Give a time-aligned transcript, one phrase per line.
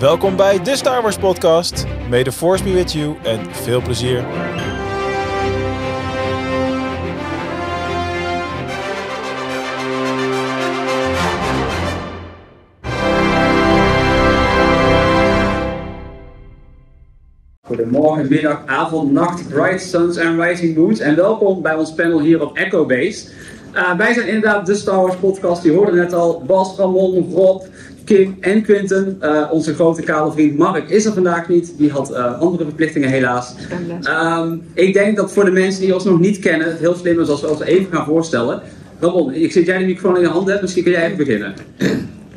[0.00, 1.84] Welkom bij de Star Wars podcast.
[2.08, 4.24] May the force be with you en veel plezier.
[17.66, 21.00] Goedemorgen, middag, avond, nacht, bright suns en rising moons.
[21.00, 23.28] En welkom bij ons panel hier op Echo Base.
[23.74, 25.62] Uh, wij zijn inderdaad de Star Wars podcast.
[25.62, 26.42] Die hoorden net al.
[26.46, 27.62] Bas, Ramon, Rob,
[28.14, 29.18] Kim en Quinten.
[29.22, 31.74] Uh, onze grote kale vriend Mark is er vandaag niet.
[31.78, 33.54] Die had uh, andere verplichtingen helaas.
[34.08, 37.20] Um, ik denk dat voor de mensen die ons nog niet kennen, het heel slim
[37.20, 38.62] is als we ons even gaan voorstellen.
[39.00, 41.54] Ramon, ik zit jij de microfoon in je hand hebt, misschien kun jij even beginnen.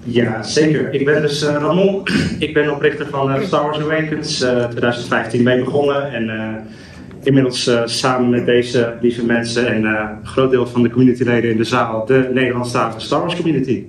[0.03, 0.93] Ja, zeker.
[0.93, 2.07] Ik ben dus uh, Ramon.
[2.39, 4.41] Ik ben oprichter van uh, Star Wars Awakens.
[4.41, 6.31] Uh, 2015 mee begonnen en
[7.23, 11.63] inmiddels samen met deze lieve mensen en een groot deel van de communityleden in de
[11.63, 13.83] zaal de Nederlandstalige Star Wars community.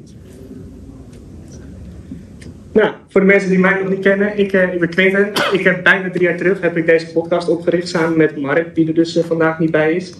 [2.74, 5.32] Nou, voor de mensen die mij nog niet kennen, ik, ik ben Quinten.
[5.52, 8.88] Ik heb bijna drie jaar terug heb ik deze podcast opgericht samen met Mark, die
[8.88, 10.14] er dus vandaag niet bij is.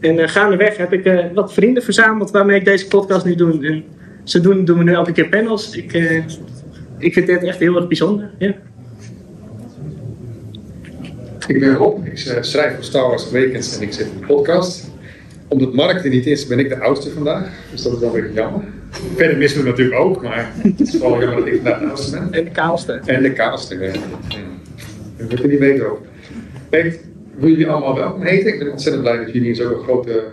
[0.00, 3.66] En gaandeweg heb ik wat vrienden verzameld waarmee ik deze podcast nu doe.
[3.66, 3.84] En,
[4.24, 5.76] ze doen, doen we nu elke keer panels.
[5.76, 6.24] Ik, uh,
[6.98, 8.30] ik vind dit echt heel erg bijzonder.
[11.46, 14.89] Ik ben Rob, ik schrijf voor Star Wars Awakens en ik zit in de podcast.
[15.50, 17.48] Omdat Mark er niet is, ben ik de oudste vandaag.
[17.70, 18.64] Dus dat is wel weer jammer.
[19.16, 22.10] Verder missen we natuurlijk ook, maar het is wel jammer dat ik vandaag de oudste
[22.10, 22.32] ben.
[22.32, 23.00] En de kaalste.
[23.04, 23.92] En de kaalste, ja.
[25.16, 26.00] We moeten niet weten ook.
[26.70, 27.00] Ik
[27.36, 28.52] wil jullie allemaal welkom heten.
[28.52, 30.24] Ik ben ontzettend blij dat jullie in zo'n grote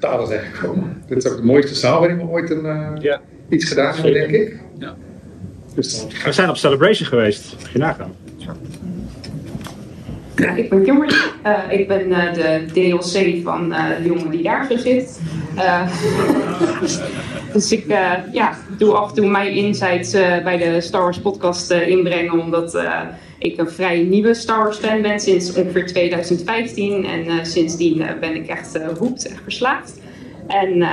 [0.00, 1.02] talen zijn gekomen.
[1.06, 3.20] Dit is ook de mooiste zaal waarin we ooit een, uh, ja.
[3.48, 4.56] iets gedaan hebben, denk ik.
[4.78, 4.96] Ja.
[5.74, 8.12] Dus, we zijn op Celebration geweest, mag je nagaan.
[8.36, 8.56] Ja,
[10.56, 11.14] ik ben Kimberly.
[11.46, 15.20] Uh, ik ben uh, de DLC van uh, de jongen die daar zo zit.
[17.52, 17.84] dus ik
[18.32, 20.10] ja, doe af en toe mijn insights
[20.42, 22.84] bij de Star Wars podcast inbrengen, omdat
[23.38, 27.04] ik een vrij nieuwe Star Wars fan ben sinds ongeveer 2015.
[27.04, 30.00] En sindsdien ben ik echt hoekt, echt verslaafd.
[30.46, 30.84] En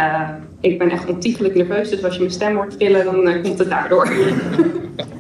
[0.61, 3.69] ik ben echt ontiegelijk nerveus, dus als je mijn stem hoort trillen, dan komt het
[3.69, 4.09] daardoor.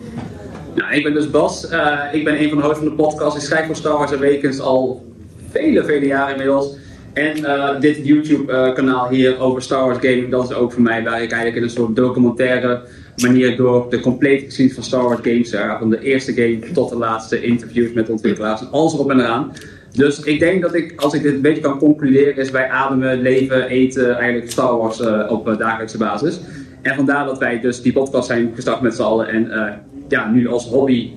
[0.77, 1.63] nou, ik ben dus Bas.
[2.11, 3.35] ik ben een van de hosts van de podcast.
[3.35, 5.05] Ik schrijf voor Star Wars Awakens al
[5.51, 6.75] vele, vele jaren inmiddels.
[7.13, 7.35] En
[7.79, 11.55] dit YouTube-kanaal hier over Star Wars Gaming, dat is ook voor mij waar ik eigenlijk
[11.55, 12.81] in een soort documentaire
[13.21, 16.89] manier door de complete geschiedenis van Star Wars games, ja, van de eerste game tot
[16.89, 19.51] de laatste interviews met ontwikkelaars en alles erop en eraan.
[19.91, 23.21] Dus ik denk dat ik, als ik dit een beetje kan concluderen, is wij ademen,
[23.21, 26.39] leven, eten eigenlijk Star Wars uh, op uh, dagelijkse basis.
[26.81, 29.63] En vandaar dat wij dus die podcast zijn gestart met z'n allen en uh,
[30.07, 31.11] ja, nu als hobby,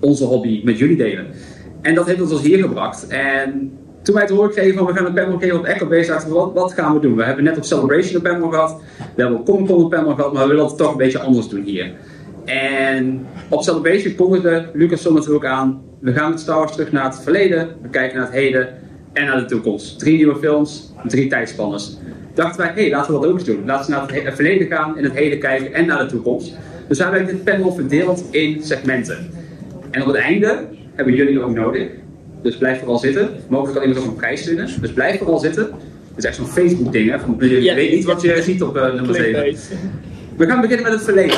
[0.00, 1.26] onze hobby met jullie delen.
[1.82, 3.06] En dat heeft ons dus hier gebracht.
[3.06, 6.10] En toen wij te horen kregen van we gaan een panel geven op Echo Base,
[6.10, 7.16] dachten we wat, wat gaan we doen?
[7.16, 8.80] We hebben net op Celebration een panel gehad,
[9.14, 11.18] we hebben op Comic Con een panel gehad, maar we willen het toch een beetje
[11.18, 11.92] anders doen hier.
[12.44, 17.20] En op Celebration kondigde Lucasfilm natuurlijk aan, we gaan met Star Wars terug naar het
[17.22, 18.68] verleden, we kijken naar het heden
[19.12, 19.98] en naar de toekomst.
[19.98, 21.98] Drie nieuwe films, drie tijdspannes.
[22.34, 23.62] Dachten wij, hé, hey, laten we dat ook eens doen.
[23.66, 26.56] Laten we naar het verleden gaan, in het heden kijken en naar de toekomst.
[26.88, 29.30] Dus hebben we dit panel verdeeld in segmenten.
[29.90, 31.88] En op het einde hebben jullie ook nodig.
[32.42, 33.28] Dus blijf vooral zitten.
[33.48, 34.68] Mogelijk kan iemand ook een prijs winnen.
[34.80, 35.62] Dus blijf vooral zitten.
[35.62, 37.10] Het is echt zo'n Facebook ding.
[37.10, 37.18] Hè?
[37.18, 39.56] Van, je ja, weet niet wat je ziet op uh, nummer 7.
[40.36, 41.36] We gaan beginnen met het verleden.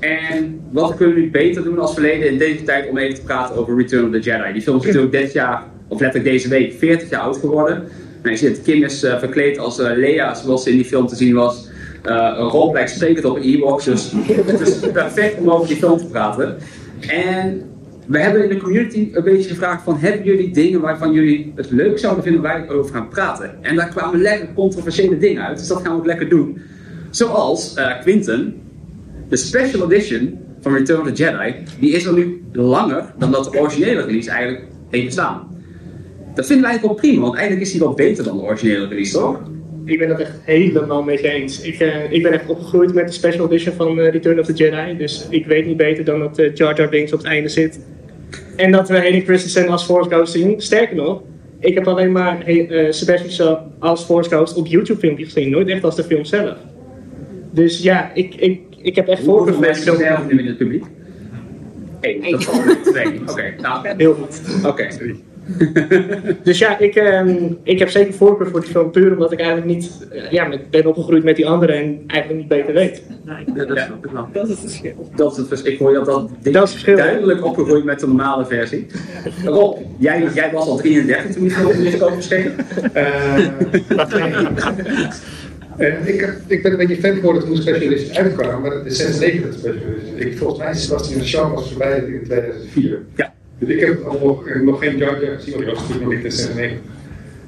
[0.00, 3.22] En wat kunnen we nu beter doen als verleden in deze tijd om even te
[3.22, 4.52] praten over Return of the Jedi.
[4.52, 7.84] Die film is natuurlijk dit jaar, of letterlijk deze week, 40 jaar oud geworden.
[8.22, 11.06] Nou, je ziet, Kim is uh, verkleed als uh, Leia, zoals ze in die film
[11.06, 11.69] te zien was.
[12.06, 16.06] Uh, Rob lijkt sprekend op Ewoks, dus het is perfect om over die film te
[16.06, 16.56] praten.
[17.00, 17.62] En
[18.06, 21.70] we hebben in de community een beetje gevraagd van, hebben jullie dingen waarvan jullie het
[21.70, 23.54] leuk zouden vinden we over gaan praten?
[23.60, 26.60] En daar kwamen lekker controversiële dingen uit, dus dat gaan we ook lekker doen.
[27.10, 28.54] Zoals uh, Quinten,
[29.28, 33.44] de special edition van Return of the Jedi, die is al nu langer dan dat
[33.44, 35.48] de originele release eigenlijk heeft bestaan.
[36.34, 38.86] Dat vinden wij eigenlijk wel prima, want eigenlijk is die wel beter dan de originele
[38.86, 39.40] release, toch?
[39.90, 41.60] Ik ben het echt helemaal mee eens.
[41.60, 44.52] Ik, uh, ik ben echt opgegroeid met de special edition van uh, Return of the
[44.52, 44.96] Jedi.
[44.96, 47.80] Dus ik weet niet beter dan dat uh, Jar Jar Binks op het einde zit.
[48.56, 50.60] En dat we Hayden Christensen als Force Ghost zien.
[50.60, 51.22] Sterker nog,
[51.58, 55.50] ik heb alleen maar uh, Sebastian als Force Ghost op YouTube filmpjes gezien.
[55.50, 56.56] Nooit echt als de film zelf.
[57.50, 60.26] Dus ja, ik, ik, ik heb echt voorkeur voor deze film.
[60.28, 60.84] nu in het publiek?
[62.00, 62.20] Eén.
[62.30, 63.20] Dat is twee.
[63.26, 63.88] Oké, nou.
[63.96, 64.64] Heel goed.
[64.66, 64.88] Oké.
[66.42, 69.68] dus ja, ik, um, ik heb zeker voorkeur voor die film, puur omdat ik eigenlijk
[69.68, 73.02] niet uh, ja, met, ben opgegroeid met die anderen en eigenlijk niet beter weet.
[73.24, 73.88] Nee, ja, dat,
[74.32, 75.10] dat, is het verschil.
[75.16, 75.72] Dat is het verschil.
[75.72, 76.96] Ik hoor dat, dat, dat is verschil.
[76.96, 78.86] duidelijk opgegroeid met de normale versie.
[79.44, 82.52] Rob, jij, jij was al 33 toen die film is verscheen.
[82.94, 83.46] Uh,
[85.76, 88.96] En ik, ik ben een beetje fan geworden toen Special Edition uitkwam, maar het is
[88.96, 90.18] 96 Special Edition.
[90.18, 93.02] Ik, volgens mij is Sebastian Shaw was voorbij in 2004.
[93.16, 93.32] Ja.
[93.60, 94.04] Dus ik heb
[94.62, 96.78] nog, geen Jar Jar gezien, ik was natuurlijk nog niet in 96.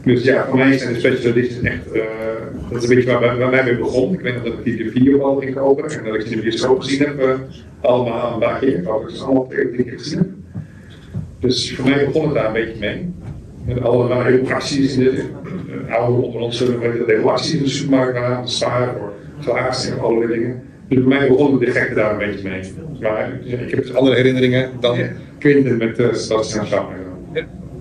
[0.05, 2.03] Dus ja, voor mij zijn de Special Editions echt, uh,
[2.71, 4.13] dat is een beetje waar, waar mij mee begon.
[4.13, 6.37] Ik weet nog dat ik die video al ging kopen en dat ik ze in
[6.37, 7.35] de bioscoop gezien heb, uh,
[7.81, 8.77] allemaal een paar keer.
[8.77, 10.45] Heb ze allemaal twee keer gezien.
[11.41, 13.15] Dus voor mij begon het daar een beetje mee.
[13.67, 15.25] Met allemaal heel acties in de
[15.89, 20.33] oude onder ons we heel acties in de supermarkt waren, sparen voor glaas en allerlei
[20.33, 20.63] dingen.
[20.95, 22.73] Dus voor mij begon de gekte daar een beetje mee.
[23.01, 24.99] Maar ik heb dus andere herinneringen dan
[25.39, 26.97] Quinten met uh, Sebastian Schapper.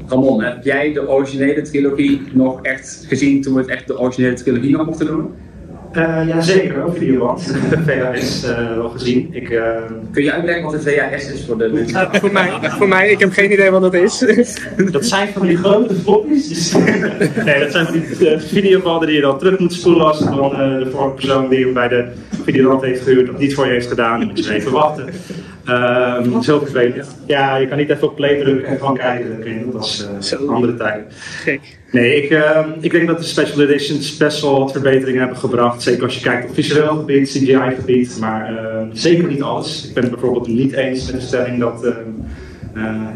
[0.07, 4.33] Ramon, heb jij de originele trilogie nog echt gezien toen we het echt de originele
[4.33, 5.33] trilogie nog mochten doen?
[5.95, 7.53] Uh, ja, zeker, ook videoband.
[7.69, 9.29] De VHS uh, wel gezien.
[9.31, 9.61] Ik, uh...
[10.11, 12.09] Kun je uitleggen wat een VHS is voor de mensen?
[12.11, 14.25] voor, mij, voor mij, ik heb geen idee wat dat is.
[14.91, 16.47] dat zijn van die grote floppies.
[16.47, 16.73] Dus
[17.45, 20.89] nee, dat zijn van die videobanden die je dan terug moet spoelen als dan de
[20.91, 22.07] vorige persoon die hem bij de
[22.43, 24.19] videoband heeft gehuurd dat niet voor je heeft gedaan.
[24.19, 25.05] Dan moet je even wachten.
[25.69, 27.17] Um, zo vervelend.
[27.27, 29.65] Ja, je kan niet even op play drukken en van kijken.
[29.65, 31.13] Dat was uh, een andere tijd.
[31.91, 35.81] Nee, ik, uh, ik denk dat de special editions best wel wat verbeteringen hebben gebracht.
[35.81, 38.17] Zeker als je kijkt op visueel gebied, CGI gebied.
[38.19, 39.87] Maar uh, zeker niet alles.
[39.87, 41.93] Ik ben het bijvoorbeeld niet eens met de stelling dat uh,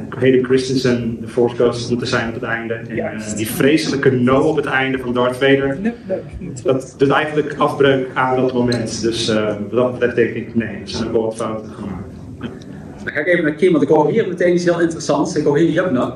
[0.09, 2.74] Hayden Christensen de Force Ghost moeten zijn op het einde.
[2.74, 5.77] En die vreselijke no op het einde van Darth Vader.
[6.63, 9.01] Dat doet eigenlijk afbreuk aan dat moment.
[9.01, 12.05] Dus wat dat betreft denk ik, nee, er zijn ook wel wat fouten gemaakt.
[13.06, 15.36] Dan ga ik even naar Kim, want ik hoor hier meteen iets heel interessants.
[15.36, 16.16] Ik hoor hier Jabna.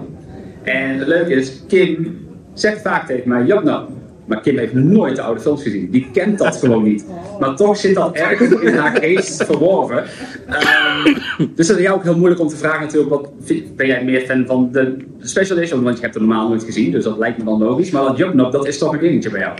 [0.64, 2.18] En het leuke is, Kim
[2.54, 3.86] zegt vaak tegen mij Jabna.
[4.26, 5.90] Maar Kim heeft nooit de oude films gezien.
[5.92, 7.06] Die kent dat gewoon niet.
[7.40, 9.98] Maar toch zit dat ergens in haar geest verworven.
[9.98, 13.10] Um, dus dat is jou ook heel moeilijk om te vragen natuurlijk.
[13.10, 13.30] Wat,
[13.76, 15.84] ben jij meer fan van de Special Edition?
[15.84, 17.92] Want je hebt het normaal nooit gezien, dus dat lijkt me dan logisch.
[17.92, 19.58] Maar dat Jump dat is toch een dingetje bij jou?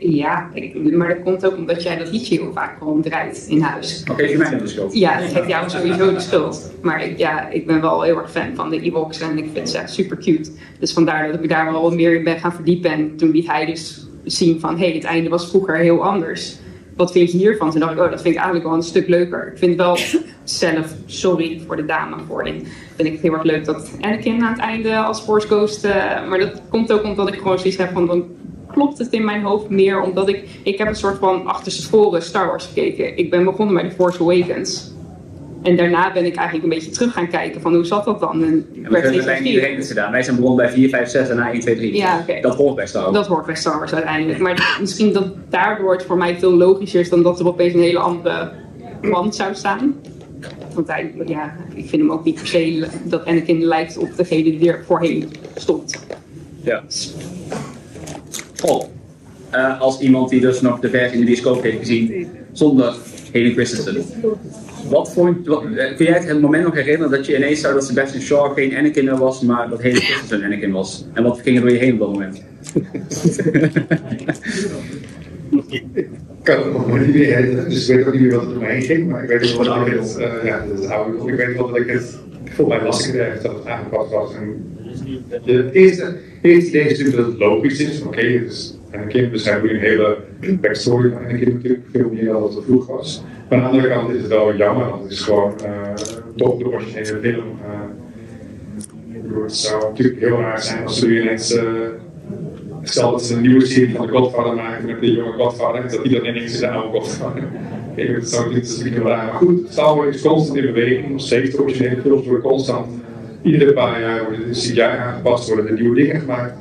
[0.00, 3.60] Ja, ik, maar dat komt ook omdat jij dat liedje heel vaak gewoon draait in
[3.60, 4.04] huis.
[4.10, 4.94] Oké, je mij de schuld.
[4.94, 6.72] Ja, dat geeft jou sowieso de schuld.
[6.82, 9.70] Maar ik, ja, ik ben wel heel erg fan van de Ewoks en ik vind
[9.70, 10.50] ze echt super cute.
[10.78, 12.90] Dus vandaar dat ik daar wel meer in ben gaan verdiepen.
[12.90, 16.58] En toen liet hij dus zien van, hé, hey, het einde was vroeger heel anders.
[16.96, 17.70] Wat vind je hiervan?
[17.70, 19.50] Toen dacht ik, oh, dat vind ik eigenlijk wel een stuk leuker.
[19.52, 19.98] Ik vind wel
[20.44, 22.16] zelf, sorry voor de dame
[22.96, 25.84] vind ik het heel erg leuk dat Anakin aan het einde als Force Ghost...
[25.84, 28.24] Uh, maar dat komt ook omdat ik gewoon zoiets heb van, dan
[28.80, 32.46] klopt het in mijn hoofd meer omdat ik, ik heb een soort van achterstevoren Star
[32.46, 33.16] Wars gekeken.
[33.16, 34.92] Ik ben begonnen bij The Force Awakens.
[35.62, 38.44] En daarna ben ik eigenlijk een beetje terug gaan kijken van hoe zat dat dan?
[38.44, 40.12] En ja, we hebben bij iedereen het gedaan.
[40.12, 41.96] Wij zijn begonnen bij 4, 5, 6 en na 1, 2, 3.
[41.96, 42.40] Ja, okay.
[42.40, 43.14] Dat hoort bij Star Wars.
[43.14, 44.38] Dat hoort bij Star Wars uiteindelijk.
[44.38, 47.80] Maar misschien dat daardoor het voor mij veel logischer is dan dat er opeens een
[47.80, 48.52] hele andere
[49.02, 49.94] man zou staan.
[50.74, 54.42] Want hij, ja, ik vind hem ook niet per se dat Anakin lijkt op degene
[54.42, 56.04] die er voorheen stond.
[56.62, 56.82] Ja.
[59.54, 62.94] Uh, als iemand die dus nog de versie in de bioscoop heeft gezien zonder
[63.32, 64.04] Hayden Christensen.
[64.88, 67.84] Wat vond, wat, uh, kun jij het moment nog herinneren dat je ineens zou dat
[67.84, 71.04] Sebastian Shaw geen Anakin was, maar dat Hayden Christensen Anakin was?
[71.12, 72.42] En wat ging er door je heen op dat moment?
[75.68, 75.84] ik
[76.42, 78.64] kan het nog niet meer herinneren, dus ik weet ook niet meer wat er door
[78.64, 80.64] heen ging, maar ik weet wel dat ik het, uh, ja,
[81.26, 82.18] ik, weet wel dat ik het,
[82.68, 84.30] mij las ik het ergens dat het aangepast was.
[85.30, 89.44] Het eerste, eerste idee is natuurlijk dat het logisch is, oké, okay, dus Anakin, dus
[89.44, 90.16] hebben we een hele
[90.60, 93.22] backstory van Anakin natuurlijk, veel meer dan dat het vroeg was.
[93.48, 95.92] Aan de andere kant is het wel jammer, want het is gewoon uh,
[96.36, 97.44] toch de originele film.
[97.62, 101.62] Uh, het zou natuurlijk heel raar zijn als ze nu ineens, uh,
[102.82, 106.02] stel dat ze een nieuwe serie van de Godfather maken met de jonge Godfather, dat
[106.02, 107.42] die dan ineens de oude Godfather.
[107.90, 111.20] Okay, dat zou niet zo raar Maar goed, Star Wars is constant in beweging, nog
[111.20, 112.86] steeds de originele films worden constant
[113.42, 116.54] iedere paar jaar worden de CGI aangepast, worden er nieuwe dingen gemaakt.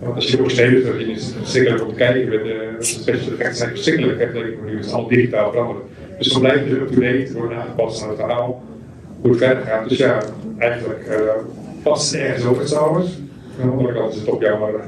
[0.00, 3.32] Want als je de originele terug in is verschrikkelijk om te kijken, met de special
[3.32, 5.84] effects zijn verschrikkelijk vergeleken nu, het is allemaal digitaal veranderd.
[6.18, 8.62] Dus dan blijven ze up-to-date, worden aangepast aan het verhaal,
[9.20, 9.88] hoe het verder gaat.
[9.88, 10.22] Dus ja,
[10.58, 11.16] eigenlijk uh,
[11.82, 13.18] past het ergens over het Wars.
[13.60, 14.80] Aan de andere kant is het ook jammer.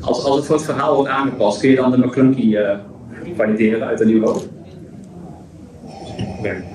[0.00, 2.76] Als, als het voor het verhaal wordt aangepast, kun je dan de McClunky uh,
[3.36, 4.48] valideren uit een nieuw hoofd?
[6.42, 6.74] Nee.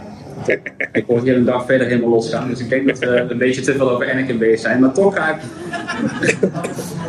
[0.92, 3.62] Ik hoor hier een dag verder helemaal losgaan, dus ik denk dat we een beetje
[3.62, 4.80] te veel over Anakin bezig zijn.
[4.80, 5.42] Maar toch ga ik.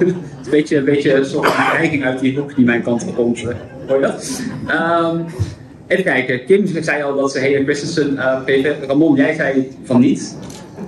[0.00, 0.16] een
[0.50, 3.42] beetje, een beetje een soort van dreiging uit die hoek die mijn kant op komt.
[3.86, 4.42] Hoor je dat?
[4.70, 5.24] Um,
[5.86, 6.44] even kijken.
[6.44, 8.74] Kim zei al dat ze Hayden Christensen uh, PV.
[8.86, 10.36] Ramon, jij zei van niet.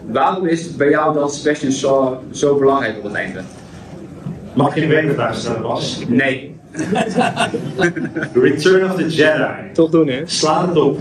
[0.07, 3.41] Waarom is bij jou dan Sebastian Shaw zo belangrijk op het einde?
[4.55, 6.03] Mag je niet weten waar het was?
[6.09, 6.53] Nee.
[8.33, 9.73] Return of the Jedi.
[9.73, 10.23] Toch doen, hè?
[10.25, 11.01] Slaat het op.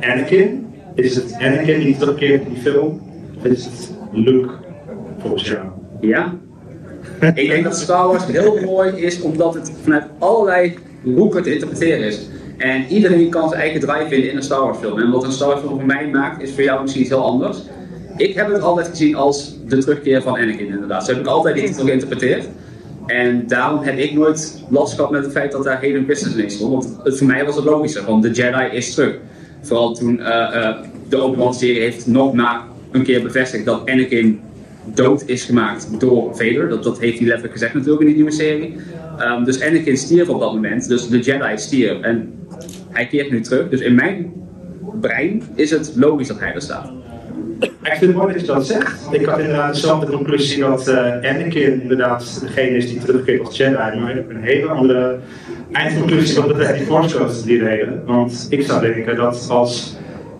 [0.00, 3.00] Anakin is het Anakin die terugkeert in die film?
[3.42, 4.50] Is het Luke
[5.18, 5.54] volgens?
[6.00, 6.34] Ja?
[7.34, 12.06] ik denk dat Star Wars heel mooi is omdat het vanuit allerlei hoeken te interpreteren
[12.06, 12.28] is.
[12.56, 14.98] En iedereen kan zijn eigen drive vinden in een Star Wars film.
[14.98, 17.24] En wat een Star Wars film voor mij maakt, is voor jou misschien iets heel
[17.24, 17.58] anders.
[18.16, 21.04] Ik heb het altijd gezien als de terugkeer van Anakin inderdaad.
[21.04, 22.48] Zo heb ik altijd titel geïnterpreteerd.
[23.06, 26.50] En daarom heb ik nooit last gehad met het feit dat daar Hayden Christensen in
[26.50, 26.96] stond.
[27.02, 29.18] Want voor mij was het logischer, want de Jedi is terug.
[29.62, 30.76] Vooral toen uh,
[31.08, 34.40] de Obi-Wan-serie heeft nog maar een keer bevestigd dat Anakin
[34.94, 36.68] dood is gemaakt door Vader.
[36.68, 38.76] Dat, dat heeft hij letterlijk gezegd natuurlijk in die nieuwe serie.
[39.20, 42.00] Um, dus Anakin stierf op dat moment, dus de Jedi stierf.
[42.00, 42.32] En
[42.88, 43.68] hij keert nu terug.
[43.68, 44.32] Dus in mijn
[45.00, 46.92] brein is het logisch dat hij er staat.
[47.82, 49.06] Ik vind het mooi dat je dat zegt.
[49.10, 53.74] Ik had inderdaad dezelfde conclusie dat uh, Anakin inderdaad degene is die terugkeert als Jedi.
[53.74, 55.18] Maar ik heb een hele andere
[55.72, 58.02] eindconclusie wat betreft die Force die reden.
[58.06, 59.96] Want ik zou denken dat als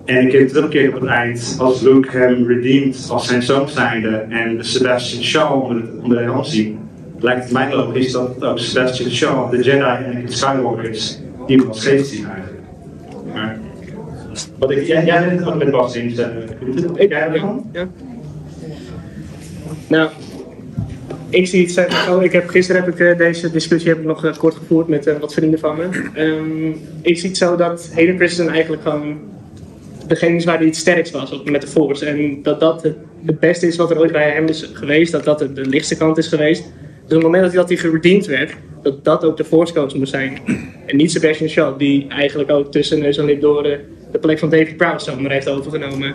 [0.06, 5.23] Anakin terugkeert op het eind, als Luke hem redeemt als zijn zoon zijnde en Sebastian
[5.23, 5.62] Shaw
[6.02, 6.78] onder, de hand zien,
[7.18, 11.66] lijkt het mij logisch dat ook Sebastian Shaw de Jedi en Skywalker is die we
[11.66, 12.60] als geest zien eigenlijk.
[14.61, 16.09] Wat ik, jij, jij bent ook met Bas in
[16.95, 17.71] Ik jij ervan?
[17.73, 17.88] Ja.
[19.87, 20.11] Nou,
[21.31, 24.05] ik zie het zeg oh, ik heb, gisteren heb ik uh, deze discussie heb ik
[24.05, 25.88] nog uh, kort gevoerd met uh, wat vrienden van me.
[26.25, 29.19] Um, ik zie het zo dat Hayden Christensen eigenlijk gewoon
[30.07, 32.07] degene is waar hij het sterkst was met de Force.
[32.07, 32.95] En dat dat het,
[33.26, 35.97] het, beste is wat er ooit bij hem is geweest, dat dat de, de lichtste
[35.97, 36.62] kant is geweest.
[36.62, 38.52] Dus op het moment dat hij, dat hij geredeemd werd,
[38.83, 40.38] dat dat ook de Force coach moest zijn.
[40.87, 43.81] En niet Sebastian Shaw, die eigenlijk ook tussen neus en lip door de,
[44.12, 46.14] de plek van David Prowse zomaar heeft overgenomen.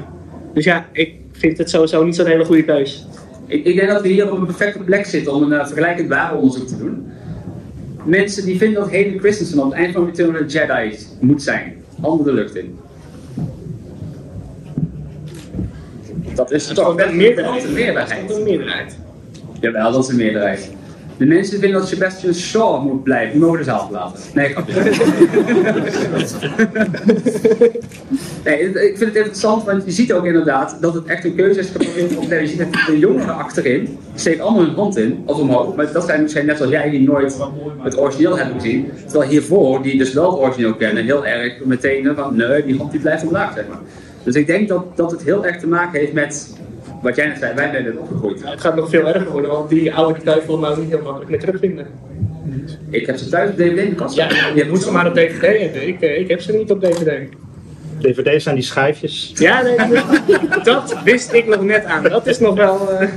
[0.54, 3.08] Dus ja, ik vind het sowieso niet zo'n hele goede keus.
[3.48, 6.10] Ik, ik, denk dat we hier op een perfecte plek zitten om een uh, vergelijkend
[6.10, 7.12] warenonderzoek te doen.
[8.04, 11.44] Mensen die vinden dat Hayden Christensen op het eind van Return of the Jedi moet
[11.44, 11.84] zijn.
[12.02, 12.78] Handen de lucht in.
[16.36, 17.46] Dat is toch een meerderheid.
[17.46, 17.64] Dat
[18.30, 18.98] is een meerderheid.
[19.60, 20.75] Jawel, dat is een meerderheid.
[21.18, 23.32] De mensen vinden dat Sebastian Shaw moet blijven.
[23.32, 24.12] Die mogen de zaal.
[24.34, 24.56] Nee,
[28.44, 31.60] nee, ik vind het interessant, want je ziet ook inderdaad dat het echt een keuze
[31.60, 31.72] is.
[31.72, 35.76] Je ziet de jongeren achterin, steken allemaal hun hand in, of omhoog.
[35.76, 37.38] Maar dat zijn misschien net zoals jij die nooit
[37.80, 38.92] het origineel hebben gezien.
[39.08, 42.92] Terwijl hiervoor, die dus wel het origineel kennen, heel erg meteen van nee, die hand
[42.92, 43.80] die blijft omlaag, zeg maar.
[44.24, 46.56] Dus ik denk dat, dat het heel erg te maken heeft met
[47.06, 48.50] wat jij net zei, wij zijn er opgegroeid.
[48.50, 51.40] het gaat nog veel erger worden, want die oude duivel nou niet heel makkelijk meer
[51.40, 51.88] terugvinden.
[52.90, 54.16] Ik heb ze thuis op DVD in de kast.
[54.16, 55.88] Ja, je moet ze maar op DVD hebben.
[55.88, 57.30] Ik, eh, ik heb ze niet op DVD.
[58.00, 59.32] DVD's zijn die schijfjes.
[59.36, 59.76] Ja, nee,
[60.64, 62.04] dat wist ik nog net aan.
[62.04, 63.02] Dat is nog wel.
[63.02, 63.10] Uh,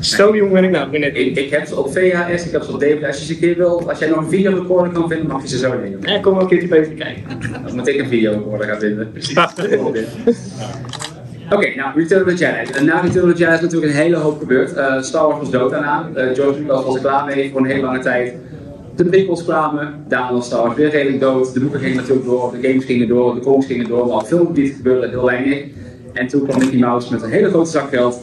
[0.00, 1.16] zo jong ben ik nou net.
[1.16, 3.04] Ik, ik heb ze op VHS, ik heb ze op DVD.
[3.04, 5.48] Als je ze een keer wil, als jij nog een videorecorder kan vinden, mag je
[5.48, 5.98] ze zo nemen.
[6.02, 7.22] Ja, kom wel een keertje bij even kijken.
[7.64, 9.12] Dan moet ik een videorecorder gaan vinden.
[11.50, 12.72] Oké, nou, Return of the Jedi.
[12.72, 14.76] En na Return of the Jedi is natuurlijk een hele hoop gebeurd.
[14.76, 16.08] Uh, Star Wars was dood daarna.
[16.16, 18.34] Uh, George Lucas was er klaar mee voor een hele lange tijd.
[18.96, 21.54] De prequels kwamen, daarna was Star Wars weer redelijk dood.
[21.54, 24.26] De boeken gingen natuurlijk door, de games gingen door, de comics gingen door, maar op
[24.26, 25.64] filmgebied gebeurde heel weinig.
[26.12, 28.20] En toen kwam Mickey Mouse met een hele grote zak geld.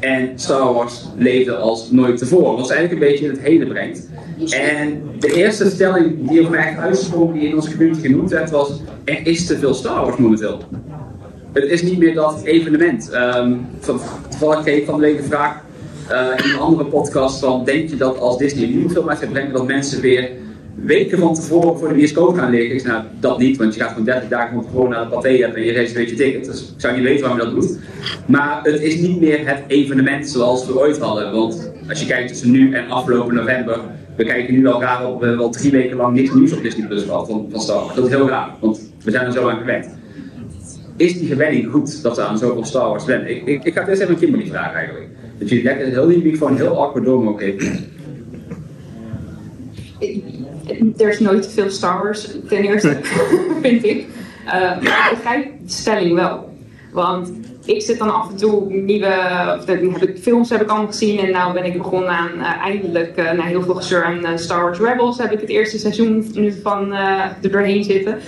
[0.00, 2.56] En Star Wars leefde als nooit tevoren.
[2.56, 4.08] Dat is eigenlijk een beetje het heden brengt.
[4.50, 8.80] En de eerste stelling die op mij uitsprong, die in onze community genoemd werd, was:
[9.04, 10.62] er is te veel Star Wars momenteel.
[11.52, 13.10] Het is niet meer dat evenement.
[13.14, 13.66] Um,
[14.28, 15.60] toevallig kreeg van de vraag
[16.10, 19.18] uh, in een andere podcast van, denk je dat als Disney een nieuwe film uit
[19.18, 20.30] gaat brengen, dat mensen weer
[20.74, 22.74] weken van tevoren voor de bioscoop gaan liggen?
[22.74, 25.28] Ik zei, nou, dat niet, want je gaat gewoon 30 dagen tevoren naar de paté
[25.28, 26.44] hebben en je reserveert je ticket.
[26.44, 27.78] Dus ik zou niet weten waarom je dat doet.
[28.26, 31.32] Maar het is niet meer het evenement zoals we ooit hadden.
[31.32, 33.80] Want als je kijkt tussen nu en afgelopen november,
[34.16, 36.86] we kijken nu al raar op, we al drie weken lang niks nieuws op Disney
[36.86, 37.94] Plus gehad van, van Star Wars.
[37.94, 39.98] Dat is heel raar, want we zijn er zo aan gewend
[41.00, 43.30] is die gewenning goed dat we aan zoveel Star Wars wennen?
[43.30, 45.08] Ik, ik, ik ga het eerst even een Kimberly vragen eigenlijk.
[45.38, 47.88] Dat je het heel die gewoon heel awkward door mogen geven.
[50.96, 52.96] Er is nooit te veel Star Wars, ten eerste,
[53.62, 54.06] vind ik.
[54.46, 56.48] Uh, maar ik begrijp de stelling wel.
[56.92, 57.32] Want
[57.64, 59.06] ik zit dan af en toe nieuwe,
[59.66, 63.18] heb ik, films heb ik allemaal gezien en nu ben ik begonnen aan uh, eindelijk
[63.18, 66.52] uh, na heel veel gezeur aan Star Wars Rebels heb ik het eerste seizoen nu
[66.62, 68.18] van er doorheen zitten.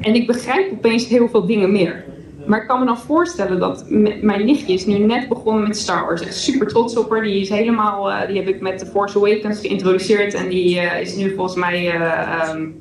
[0.00, 2.04] En ik begrijp opeens heel veel dingen meer.
[2.46, 3.84] Maar ik kan me dan voorstellen dat
[4.20, 6.22] mijn nichtje is nu net begonnen met Star Wars.
[6.22, 7.22] Echt super trots op haar.
[7.22, 10.34] Die is helemaal, uh, die heb ik met The Force Awakens geïntroduceerd.
[10.34, 12.80] En die uh, is nu volgens mij uh, um,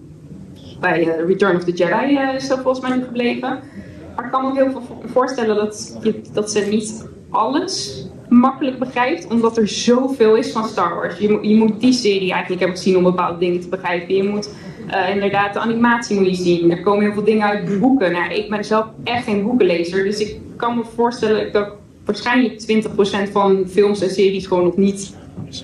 [0.80, 3.60] bij Return of the Jedi is dat volgens mij nu gebleven.
[4.16, 6.00] Maar ik kan me heel veel voorstellen dat,
[6.34, 11.18] dat ze niet alles makkelijk begrijpt, omdat er zoveel is van Star Wars.
[11.18, 14.16] Je, je moet die serie eigenlijk hebben gezien om bepaalde dingen te begrijpen.
[14.16, 14.50] Je moet
[14.92, 16.72] uh, inderdaad, de animatie moet je zien.
[16.72, 18.12] Er komen heel veel dingen uit boeken.
[18.12, 21.70] Nou, ik ben zelf echt geen boekenlezer, dus ik kan me voorstellen dat
[22.06, 22.84] waarschijnlijk
[23.28, 25.18] 20% van films en series gewoon nog niet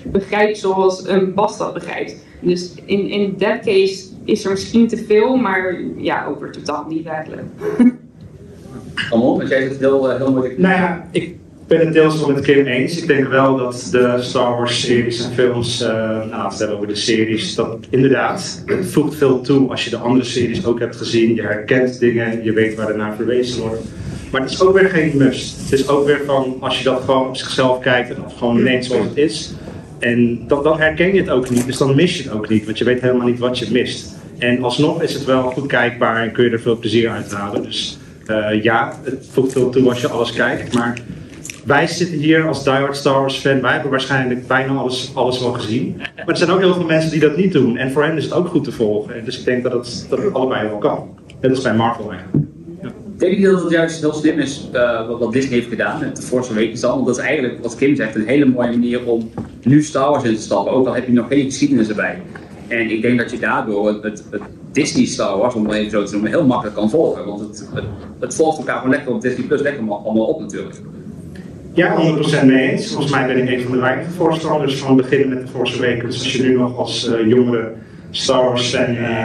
[0.04, 2.16] begrijpt zoals een Bas dat begrijpt.
[2.40, 7.06] Dus in, in that case is er misschien te veel, maar ja, over totaal niet
[7.06, 7.46] eigenlijk.
[9.10, 10.58] Kom op, want jij zegt heel, eh, heel moeilijk.
[10.58, 12.98] Nou ja, ik ben het deels wel met Kim eens.
[12.98, 15.88] Ik denk wel dat de Star Wars series en films, uh,
[16.30, 20.24] nou het over de series, dat inderdaad, het voegt veel toe als je de andere
[20.24, 21.34] series ook hebt gezien.
[21.34, 23.82] Je herkent dingen, je weet waar er naar verwezen wordt.
[24.30, 25.62] Maar het is ook weer geen must.
[25.62, 28.84] Het is ook weer van, als je dat gewoon op zichzelf kijkt en gewoon neemt
[28.84, 29.54] zoals het is.
[29.98, 32.78] En dan, herken je het ook niet, dus dan mis je het ook niet, want
[32.78, 34.14] je weet helemaal niet wat je mist.
[34.38, 37.62] En alsnog is het wel goed kijkbaar en kun je er veel plezier uit halen.
[37.62, 40.74] Dus uh, ja, het voegt veel toe als je alles kijkt.
[40.74, 40.98] Maar
[41.66, 43.60] wij zitten hier als diehard Star Wars fan.
[43.60, 45.94] Wij hebben waarschijnlijk bijna alles, alles wel gezien.
[45.96, 47.76] Maar er zijn ook heel veel mensen die dat niet doen.
[47.76, 49.24] En voor hen is het ook goed te volgen.
[49.24, 51.08] Dus ik denk dat het, dat allebei wel kan.
[51.40, 52.46] Net als bij Marvel eigenlijk.
[52.82, 52.88] Ja.
[53.16, 56.16] Denk je dat het juist heel slim is uh, wat, wat, Disney heeft gedaan met
[56.16, 56.94] de Force Awakens al?
[56.94, 59.30] Want dat is eigenlijk, wat Kim zegt, een hele mooie manier om
[59.62, 60.72] nu Star Wars in te stappen.
[60.72, 62.22] Ook al heb je nog geen geschiedenis erbij.
[62.68, 64.24] En ik denk dat je daardoor het,
[64.72, 67.24] Disney Star Wars, om het even zo te noemen, heel makkelijk kan volgen.
[67.24, 67.68] Want het,
[68.20, 70.76] het volgt elkaar gewoon lekker op Disney Plus lekker allemaal op natuurlijk.
[71.76, 71.96] Ja,
[72.42, 72.92] 100% mee eens.
[72.92, 76.18] Volgens mij ben ik een van de weinige voorstanders van beginnen met de Force Awakens.
[76.18, 77.72] Als je nu nog als uh, jongere
[78.10, 78.94] Star Wars fan.
[78.94, 79.24] Uh,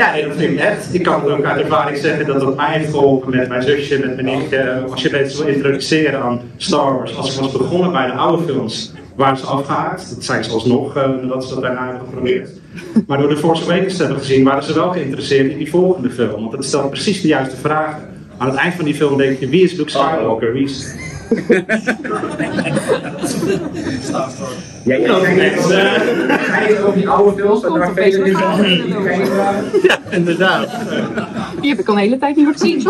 [0.00, 0.94] ja, dat vind ik echt.
[0.94, 4.38] Ik kan ook uit ervaring zeggen dat dat mij heeft met mijn zusje, met mijn
[4.38, 4.52] nicht.
[4.52, 7.16] Uh, als je mensen wil introduceren aan Star Wars.
[7.16, 10.14] Als ik was begonnen bij de oude films, waren ze afgehaakt.
[10.14, 12.50] Dat zijn ze alsnog, nadat ze dat daarna hebben geprobeerd.
[13.06, 16.10] Maar door de Force Awakens te hebben gezien, waren ze wel geïnteresseerd in die volgende
[16.10, 16.40] film.
[16.40, 18.11] Want het stelt precies de juiste vragen.
[18.42, 20.52] Aan het eind van die film denk je, wie is Luke Skywalker?
[20.52, 20.94] Wie is...
[24.84, 25.14] Ja, ja,
[26.38, 27.62] Ga je over die oude films?
[27.62, 28.30] Wat daar vele nu
[29.82, 30.68] Ja, inderdaad.
[31.60, 32.82] Die heb ik al een hele tijd niet meer gezien.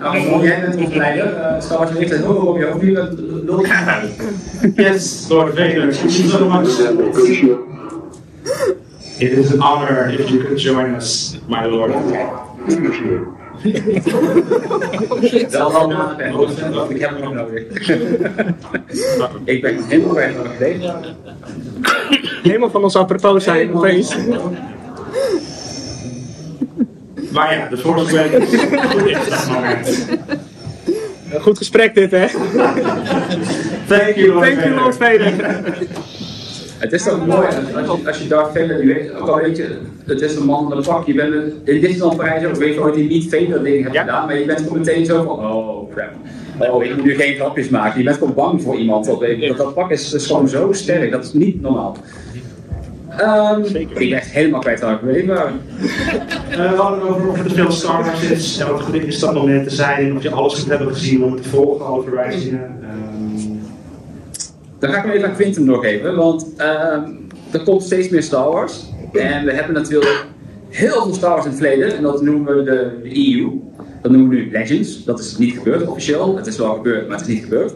[0.00, 1.56] Nou, jij bent onze leider.
[1.58, 2.84] Star Wars heeft het ook op je hoofd.
[3.44, 3.66] Wil
[4.74, 5.94] Yes, Lord Vader.
[9.20, 11.92] It is an honor if you could join us, my lord.
[15.50, 17.88] Wel ik heb hem nog nodig.
[19.44, 20.58] ik ben helemaal weg van het
[22.42, 24.16] Helemaal van ons apropos zijn, opeens.
[27.32, 28.50] Maar ja, de Force Awakens
[31.38, 32.26] goed is gesprek dit, hè?
[33.86, 35.32] Thank you, Lord Thank you, Lord Vader.
[36.80, 39.56] Het is toch mooi als je, als je Darth Vader nu weet, ook al weet
[39.56, 42.56] je, het is een man met een pak, je bent een, in Disneyland Parijs ook,
[42.56, 44.00] weet je ooit die niet Vader dingen hebt Ja.
[44.00, 46.10] gedaan, maar je bent gewoon meteen zo van, oh crap.
[46.72, 47.98] Oh, ik moet nu geen grapjes maken.
[47.98, 49.06] Je bent gewoon bang voor iemand.
[49.06, 51.96] Dat, dat, dat pak is, is gewoon zo sterk, dat is niet normaal.
[53.16, 55.52] Ehm, ik ben echt helemaal kwijt waar ik maar
[56.50, 59.18] Uh, we hadden het over of er veel Star Wars is en wat goed is
[59.18, 61.86] dat moment te zijn en of je alles moet hebben gezien om het te volgen,
[61.86, 62.78] alle verwijzingen.
[62.82, 63.09] Ehm,
[64.80, 67.10] Dan ga ik nog even aan Quinten doorgeven, want ehm,
[67.50, 68.84] er komt steeds meer Star Wars.
[69.12, 70.26] En we hebben natuurlijk
[70.68, 73.50] heel veel Star Wars in het verleden, en dat noemen we de, EU.
[74.02, 75.04] Dat noemen we nu Legends.
[75.04, 76.36] Dat is niet gebeurd officieel.
[76.36, 77.74] Het is wel gebeurd, maar het is niet gebeurd.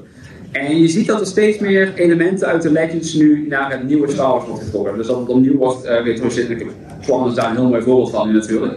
[0.53, 4.11] En je ziet dat er steeds meer elementen uit de Legends nu naar het nieuwe
[4.11, 4.97] Star Wars wordt getrokken.
[4.97, 6.67] Dus dat het opnieuw wordt uh, retrocyclic.
[7.03, 8.75] Tron is daar een heel mooi voorbeeld van nu natuurlijk.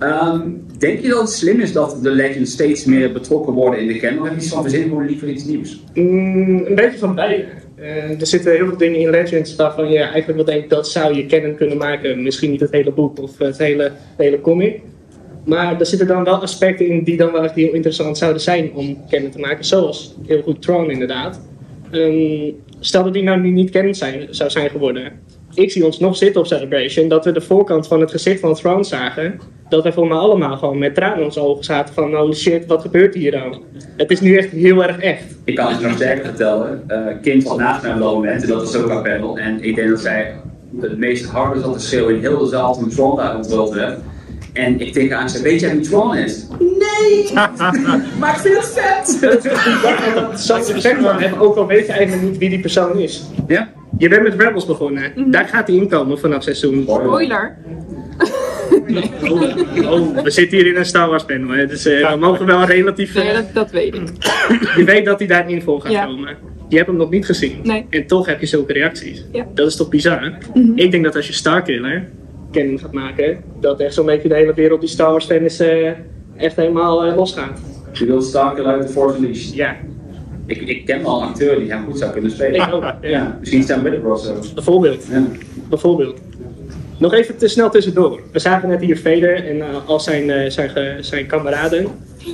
[0.00, 0.40] Ehm,
[0.78, 3.98] denk je dat het slim is dat de Legends steeds meer betrokken worden in de
[3.98, 4.18] canon?
[4.18, 5.82] Of heb je iets van verzin gewoon liever iets nieuws?
[5.94, 7.44] Mm, een beetje van beide.
[7.76, 11.14] Eh, er zitten heel veel dingen in Legends waarvan je eigenlijk wel denkt dat zou
[11.14, 12.22] je kennen kunnen maken.
[12.22, 14.80] Misschien niet het hele boek of het hele, hele comic.
[15.44, 18.72] Maar er zitten dan wel aspecten in die dan wel echt heel interessant zouden zijn
[18.74, 19.64] om kennen te maken.
[19.64, 21.40] Zoals heel goed Tron inderdaad.
[21.90, 25.12] Ehm, stel dat die nou niet kennen zijn, zou zijn geworden.
[25.54, 28.54] Ik zie ons nog zitten op Celebration dat we de voorkant van het gezicht van
[28.54, 29.40] Tron zagen.
[29.68, 32.66] Dat wij voor mij allemaal gewoon met tranen in onze ogen zaten van holy shit,
[32.66, 33.62] wat gebeurt hier dan?
[33.96, 35.22] Het is nu echt heel erg echt.
[35.44, 36.84] Ik kan het nog sterker vertellen.
[36.86, 39.38] eh Kim zat naast mij op dat moment, en dat is ook qua panel.
[39.38, 40.34] En ik denk dat zij
[40.80, 43.98] het meest harde zat te schreeuwen in heel de zaal toen Tron daar onthuld werd.
[44.52, 46.46] En ik tegen haar zei, weet jij wie Tron is?
[46.58, 47.32] Nee!
[48.20, 49.20] maar ik vind het vet!
[50.14, 50.64] Dat zou
[51.20, 53.22] je ook al weet je eigenlijk niet wie die persoon is.
[53.46, 53.68] ja?
[54.00, 55.12] Je bent met Rebels begonnen.
[55.30, 56.82] Daar gaat hij inkomen vanaf seizoen.
[56.82, 57.56] Spoiler.
[59.84, 62.64] Oh, we zitten hier in een Star Wars panel, hè, dus eh, we mogen wel
[62.64, 63.14] relatief...
[63.14, 64.02] Nee, eh, dat, dat weet ik.
[64.76, 66.04] je weet dat hij daarin voor gaat Ja.
[66.04, 66.36] komen.
[66.68, 67.60] Je hebt hem nog niet gezien.
[67.62, 67.86] Nee.
[67.90, 69.24] En toch heb je zulke reacties.
[69.32, 69.46] Ja.
[69.54, 70.32] Dat is toch bizar?
[70.54, 70.72] Mhm.
[70.74, 72.08] Ik denk dat als je Starkiller
[72.50, 75.60] kennen gaat maken, dat echt zo'n beetje de hele wereld die Star Wars fan is,
[75.60, 75.90] eh,
[76.36, 77.60] echt helemaal eh, losgaat.
[77.92, 79.54] Je wilt Starker uit de Force Unleashed.
[79.54, 79.76] Ja,
[80.50, 82.60] Ik, ik ken wel een acteur die hem goed zou kunnen spelen.
[82.60, 82.82] ik ook.
[82.82, 82.96] Ja.
[83.00, 84.34] Ja, misschien Sam Witwer of zo.
[84.54, 85.06] Bijvoorbeeld.
[85.10, 85.22] Ja.
[85.68, 86.20] Bijvoorbeeld.
[86.98, 88.20] Nog even te snel tussendoor.
[88.32, 91.86] We zagen net hier Vader en uh, al zijn, uh, zijn, zijn kameraden.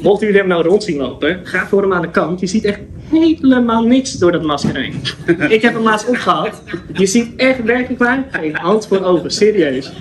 [0.02, 2.40] Mochten jullie hem nou rond zien lopen, ga voor hem aan de kant.
[2.40, 4.94] Je ziet echt helemaal niks door dat masker heen.
[5.56, 6.62] Ik heb hem laatst opgehad.
[6.92, 9.30] Je ziet echt werkelijk waar geen hand voor ogen.
[9.30, 9.92] Serieus.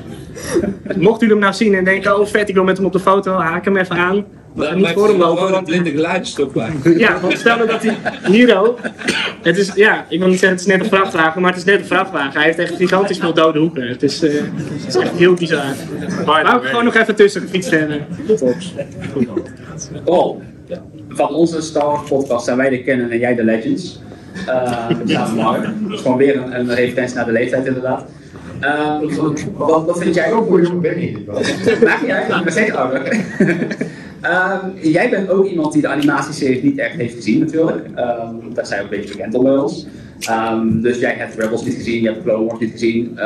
[0.96, 3.00] Mocht u hem nou zien en denken, oh vet, ik wil met hem op de
[3.00, 4.26] foto, haak hem even aan.
[4.56, 5.54] We gaan niet voor hem lopen.
[5.54, 6.72] een blinde geluidsstuk bij.
[6.98, 8.78] Ja, want stel dat hij Hero.
[9.42, 11.66] Het is, ja, ik wil niet zeggen het is net een vrachtwagen, maar het is
[11.66, 12.34] net een vrachtwagen.
[12.34, 13.88] Hij heeft echt gigantisch veel dode hoeken.
[13.88, 15.64] Het is, uh, het is echt heel bizar.
[16.26, 18.06] Maar ik gewoon nog even tussen gefietst hebben.
[20.04, 20.42] Oh,
[21.10, 24.00] van onze Star Wars podcast zijn wij de kennen en jij de legends.
[24.48, 25.36] Uh, dat.
[25.36, 28.06] Dat is gewoon weer een, een referentie naar de leeftijd inderdaad.
[28.62, 29.00] Uh,
[29.54, 30.30] wat, wat vind jij?
[30.30, 31.18] Zo voor ben ik niet.
[31.18, 33.18] Ik ben steeds ouder.
[34.26, 37.86] Um, jij bent ook iemand die de animatieseries niet echt heeft gezien natuurlijk.
[37.88, 39.88] Um, daar zijn we een beetje bekend om bij ons.
[40.30, 43.18] Um, dus jij hebt Rebels niet gezien, je hebt Clone Wars niet gezien.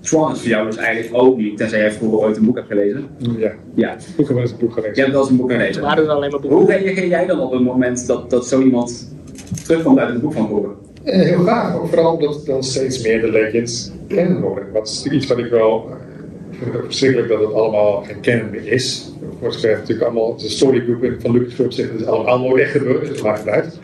[0.00, 2.68] Tron is voor jou dus eigenlijk ook niet, tenzij jij vroeger ooit een boek hebt
[2.68, 3.06] gelezen.
[3.18, 3.94] Ja, ja.
[3.94, 4.94] ik heb wel eens een boek gelezen.
[4.94, 5.82] Je hebt wel eens een boek gelezen.
[5.82, 6.58] Er alleen maar boeken?
[6.58, 9.14] Hoe reageer jij dan op het moment dat, dat zo iemand
[9.64, 10.70] terugkomt uit het boek van vroeger?
[11.04, 14.72] Eh, heel ook vooral omdat het dan steeds meer de legends kennen worden.
[14.72, 15.90] Wat is iets wat ik wel
[16.84, 19.12] verschrikkelijk dat het allemaal geen kennen meer is.
[19.40, 23.10] Voor zover natuurlijk allemaal de storygroep van Lucasfilm zegt dat het allemaal nooit echt gebeurd
[23.10, 23.78] is, maar blijft.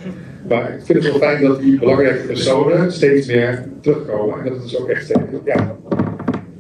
[0.49, 4.39] Maar ik vind het wel fijn dat die belangrijke personen steeds meer terugkomen.
[4.39, 5.13] En dat het dus ook echt,
[5.45, 5.77] ja,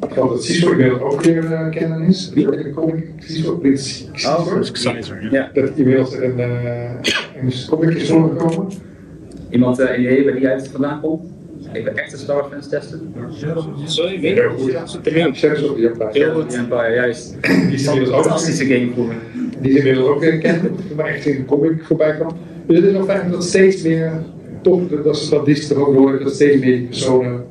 [0.06, 2.30] ik geloof dat Ciso inmiddels ook weer uh, kennen is.
[2.34, 3.04] Wie in de comic?
[3.18, 5.28] Ciso, Prins Caesar.
[5.30, 5.50] Ja.
[5.54, 6.90] Dat inmiddels een, uh,
[7.40, 8.72] een comic is ondergekomen.
[9.50, 11.32] Iemand uh, in je waar die uit vandaan komt?
[11.74, 13.14] Even echte Star Wars fans testen.
[13.84, 14.20] Sorry, of
[15.02, 16.08] the Empire.
[16.12, 16.54] Heel goed.
[16.54, 17.36] Empire, juist.
[17.42, 19.16] Die is ook fantastische game vroeger.
[19.60, 22.32] Die is inmiddels ook weer gekend, maar echt in de comic voorbij kwam.
[22.66, 24.22] Dus het is wel fijn dat steeds meer,
[24.62, 27.44] toch, dat ze dat ook horen, dat steeds meer personen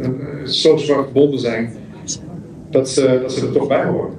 [0.00, 1.72] uh, zo zwak verbonden zijn,
[2.70, 4.12] dat ze, dat ze er toch bij horen.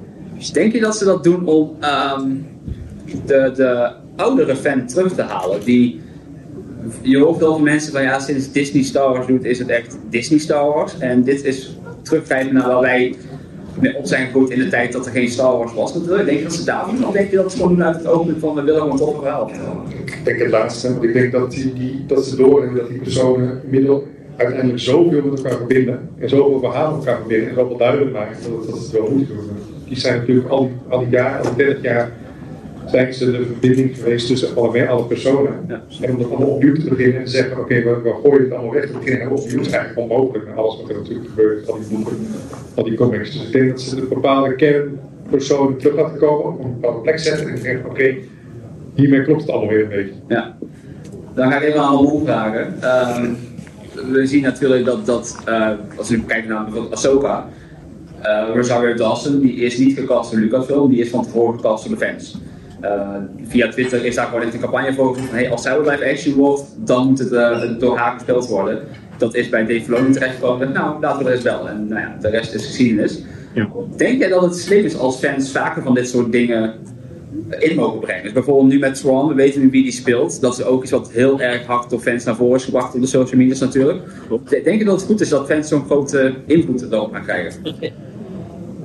[0.52, 1.76] Denk je dat ze dat doen om
[2.18, 2.46] um,
[3.26, 5.64] de, de oudere fan terug te halen?
[5.64, 6.00] Die,
[7.02, 9.98] je hoort veel van mensen van ja, sinds Disney Star Wars doet, is het echt
[10.10, 10.98] Disney Star Wars.
[10.98, 13.14] En dit is teruggrijpen naar waar wij
[13.96, 16.24] op zijn gegroeid in de tijd dat er geen Star Wars was natuurlijk.
[16.24, 17.06] Denk je dat ze daar doen?
[17.06, 19.50] Of denk je dat ze gewoon uit het open van we willen gewoon toch verhaal
[19.88, 20.96] Ik denk het laatste.
[21.00, 22.36] Ik denk dat, die, dat ze
[22.74, 26.08] dat die personen middel uiteindelijk zoveel met elkaar verbinden.
[26.18, 27.48] En zoveel verhalen met elkaar verbinden.
[27.48, 29.38] En zoveel duidelijk maken dat, dat het wel moet doen.
[29.88, 32.12] Die zijn natuurlijk al al die jaar, al die 30 jaar
[32.90, 35.52] zijn ze de verbinding geweest tussen alle, alle personen.
[35.68, 35.82] Ja.
[36.00, 38.42] En om dat allemaal opnieuw te beginnen en te zeggen, oké, okay, we, we, gooien
[38.42, 41.28] het allemaal weg te beginnen en opnieuw is eigenlijk onmogelijk met alles wat er natuurlijk
[41.28, 42.16] gebeurt, al die boeken,
[42.74, 43.32] al die comics.
[43.32, 47.18] Dus ik denk dat ze de bepaalde kernpersonen terug laten komen, op een bepaalde plek
[47.18, 48.24] zetten en zeggen, oké, okay,
[48.94, 50.14] hiermee klopt het allemaal weer een beetje.
[50.28, 50.56] Ja.
[51.34, 52.74] Dan ga ik even aan de vragen.
[53.18, 53.36] Um,
[54.12, 57.48] we zien natuurlijk dat, dat uh, als we kijken naar bijvoorbeeld Ahsoka,
[58.22, 61.98] uh, Rosario Dawson, die is niet gecast door Lucasfilm, die is van tevoren gecast door
[61.98, 62.38] de fans.
[62.84, 66.10] Uh, via Twitter is daar gewoon echt een campagne voor van hey, als zij live
[66.10, 68.82] action wordt, dan moet het uh, door haar gespeeld worden.
[69.18, 70.72] Dat is bij Dave Filoni terechtgekomen.
[70.72, 71.68] Nou, laten we er eens wel.
[71.68, 73.22] En nou ja, de rest is geschiedenis.
[73.54, 73.68] Ja.
[73.96, 76.74] Denk jij dat het slim is als fans vaker van dit soort dingen
[77.58, 78.22] in mogen brengen?
[78.22, 80.40] Dus bijvoorbeeld nu met Swan, we weten nu wie die speelt.
[80.40, 83.00] Dat is ook iets wat heel erg hard door fans naar voren is gebracht op
[83.00, 84.02] de social media's natuurlijk.
[84.64, 87.62] Denk je dat het goed is dat fans zo'n grote invloed erop gaan krijgen?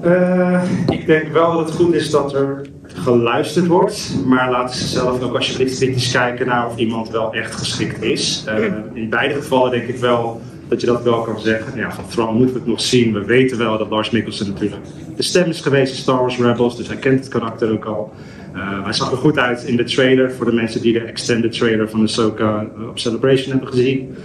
[0.06, 4.88] Uh, ik denk wel dat het goed is dat er geluisterd wordt, maar laten ze
[4.88, 8.46] zelf ook alsjeblieft kritisch kijken naar of iemand wel echt geschikt is.
[8.48, 11.92] Uh, in beide gevallen denk ik wel dat je dat wel kan zeggen.
[11.92, 13.14] Van Thrawn moeten we het nog zien.
[13.14, 14.82] We weten wel dat Lars Mikkelsen natuurlijk
[15.16, 18.14] de stem is geweest in Star Wars Rebels, dus hij kent het karakter ook al.
[18.56, 21.52] Uh, hij zag er goed uit in de trailer, voor de mensen die de extended
[21.52, 24.16] trailer van de Ahsoka op Celebration hebben gezien.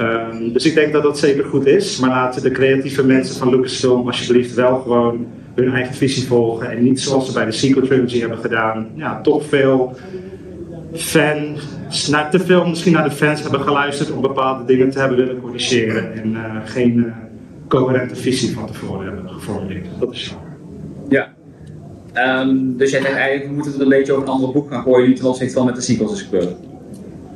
[0.00, 3.50] Um, dus ik denk dat dat zeker goed is, maar laten de creatieve mensen van
[3.50, 7.86] Lucasfilm alsjeblieft wel gewoon hun eigen visie volgen en niet zoals ze bij de sequel
[7.86, 9.96] trilogy hebben gedaan, ja, toch veel
[10.92, 11.56] fan,
[12.10, 15.40] naar, te veel misschien naar de fans hebben geluisterd om bepaalde dingen te hebben willen
[15.40, 17.04] corrigeren en uh, geen uh,
[17.68, 19.86] coherente visie van tevoren hebben geformuleerd.
[19.98, 20.58] Dat is jammer.
[21.08, 21.32] Ja.
[22.40, 24.82] Um, dus jij zegt eigenlijk, we moeten het een beetje over een ander boek gaan
[24.82, 26.54] gooien, niet zoals het van met de sequels is gebeurd.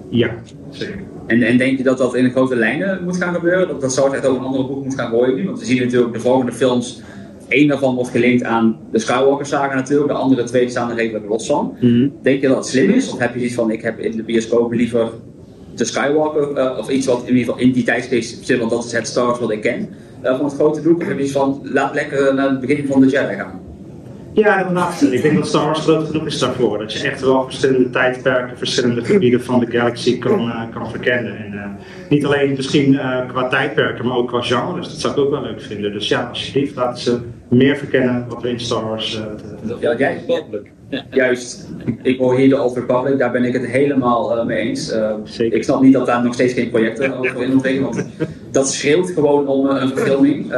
[0.09, 0.31] Ja,
[0.71, 1.03] zeker.
[1.27, 3.69] En, en, denk je dat dat in grote lijnen moet gaan gebeuren?
[3.69, 5.45] Dat dat zo echt over een andere boek moet gaan gooien nu?
[5.45, 7.03] Want we zien natuurlijk de volgende films
[7.49, 11.47] Eén daarvan wordt gelinkt aan de Skywalker-saga natuurlijk, de andere twee staan er redelijk los
[11.47, 11.77] van.
[11.81, 12.09] Mhm.
[12.23, 13.13] Denk je dat het slim is?
[13.13, 15.09] Of heb je iets van, ik heb in de bioscoop liever
[15.75, 18.85] de Skywalker, uh, of iets wat in ieder geval in die tijdsgeest zit, want dat
[18.85, 19.89] is het Star Wars wat ik ken,
[20.23, 21.01] uh, van het grote doek?
[21.01, 23.61] Of heb je iets van, laat lekker naar het begin van de Jedi gaan?
[24.35, 25.13] Ja, dat.
[25.13, 26.79] Ik denk dat Star Wars groot genoeg is daarvoor.
[26.79, 31.37] Dat je echt wel verschillende tijdperken, verschillende gebieden van de galaxy kan, uh, kan verkennen.
[31.37, 31.65] En uh,
[32.09, 34.89] niet alleen misschien uh, qua tijdperken, maar ook qua genres.
[34.89, 35.93] Dat zou ik ook wel leuk vinden.
[35.93, 37.19] Dus ja, alsjeblieft, laten ze
[37.49, 40.21] meer verkennen wat we in Star Wars te, ja, jij.
[41.11, 41.69] Juist,
[42.03, 44.95] ik hoor hier de Old Republic, daar ben ik het helemaal mee eens.
[45.39, 48.07] ik snap niet dat daar nog steeds geen projecten over in ontwikkelen, want
[48.51, 50.55] dat schreeuwt gewoon om een verfilming.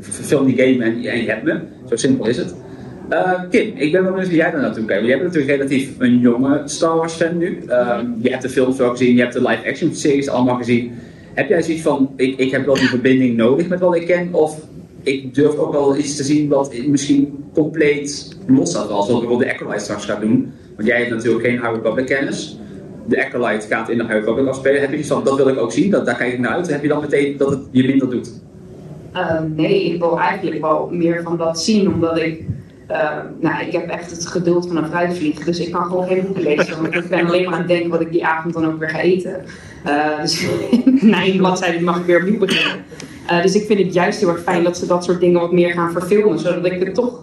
[0.00, 1.60] verfilm die game en, en je hebt me.
[1.88, 2.65] Zo simpel is het.
[3.10, 5.06] Uh, Kim, ik ben wel benieuwd hoe jij daar naartoe kijkt.
[5.06, 7.58] Jij bent natuurlijk relatief een jonge Star Wars fan nu.
[7.68, 10.92] Uh, je hebt de films wel gezien, je hebt de live action series allemaal gezien.
[11.34, 14.28] Heb jij zoiets van, ik, ik heb wel die verbinding nodig met wat ik ken?
[14.32, 14.60] Of
[15.02, 18.88] ik durf ook wel iets te zien wat misschien compleet los staat.
[18.88, 20.52] Zoals bijvoorbeeld de Acolyte straks gaat doen.
[20.76, 22.58] Want jij hebt natuurlijk geen High Republic kennis.
[23.08, 24.80] De Acolyte gaat in de High Republic afspelen.
[24.80, 26.70] Heb je iets van, dat wil ik ook zien, dat, daar kijk ik naar uit.
[26.70, 28.30] Heb je dan meteen dat het je minder doet?
[29.14, 32.44] Uh, nee, ik wil eigenlijk wel meer van dat zien, omdat ik
[32.90, 36.22] uh, nou, ik heb echt het geduld van een fruitvlieg, dus ik kan gewoon geen
[36.24, 36.82] boeken lezen.
[36.82, 38.90] Want ik ben alleen maar aan het denken wat ik die avond dan ook weer
[38.90, 39.44] ga eten.
[39.86, 40.46] Uh, dus
[41.00, 42.84] na één bladzijde mag ik weer opnieuw beginnen.
[43.30, 45.52] Uh, dus ik vind het juist heel erg fijn dat ze dat soort dingen wat
[45.52, 47.22] meer gaan verfilmen, zodat ik het toch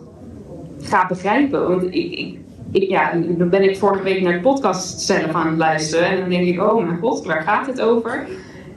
[0.81, 1.67] ga begrijpen.
[1.67, 2.37] Want ik, ik,
[2.71, 6.19] ik, ja, dan ben ik vorige week naar de podcast zelf aan het luisteren en
[6.19, 8.27] dan denk ik, oh mijn god, waar gaat het over?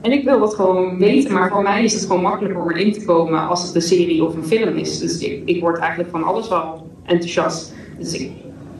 [0.01, 2.93] En ik wil dat gewoon weten, maar voor mij is het gewoon makkelijker om erin
[2.93, 4.99] te komen als het een serie of een film is.
[4.99, 7.73] Dus ik, ik word eigenlijk van alles wel enthousiast.
[7.97, 8.31] Dus ik,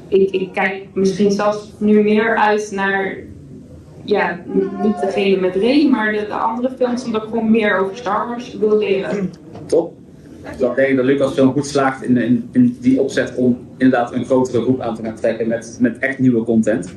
[0.07, 3.17] ik, ik kijk misschien zelfs nu meer uit naar,
[4.03, 4.39] ja,
[4.83, 8.27] niet degene met Ray, maar de, de andere films, omdat ik gewoon meer over Star
[8.27, 9.31] Wars wil leren.
[9.65, 9.93] Top.
[10.57, 14.25] Dus ik denk dat Lucasfilm goed slaagt in, in, in die opzet om inderdaad een
[14.25, 16.95] grotere groep aan te gaan trekken met, met echt nieuwe content.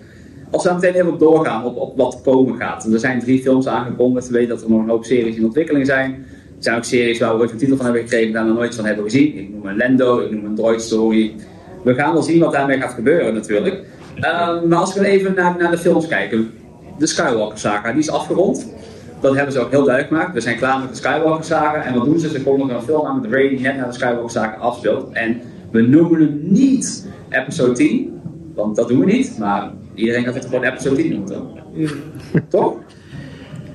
[0.51, 2.85] Als we meteen even doorgaan op, wat komen gaat.
[2.85, 4.27] Er zijn drie films aangekondigd.
[4.27, 6.13] We weten dat er nog een hoop series in ontwikkeling zijn.
[6.13, 8.75] Er zijn ook series waar we ooit een titel van hebben gekregen, daar we nooit
[8.75, 9.39] van hebben gezien.
[9.39, 11.35] Ik noem een Lando, ik noem een Droid Story.
[11.85, 13.75] We gaan wel zien wat daarmee gaat gebeuren natuurlijk.
[14.17, 16.51] Um, maar als we even naar, naar de films kijken.
[16.99, 18.67] De Skywalker saga, die is afgerond.
[19.21, 20.35] Dat hebben ze ook heel duidelijk gemaakt.
[20.35, 21.83] We zijn klaar met de Skywalker saga.
[21.83, 22.29] En wat doen ze?
[22.29, 25.13] Ze kondigen een film aan met Ray die net naar de Skywalker saga afspeelt.
[25.13, 28.21] En we noemen hem niet episode 10.
[28.55, 29.39] Want dat doen we niet.
[29.39, 32.77] Maar Iedereen gaat het gewoon episode 10 noemen, toch?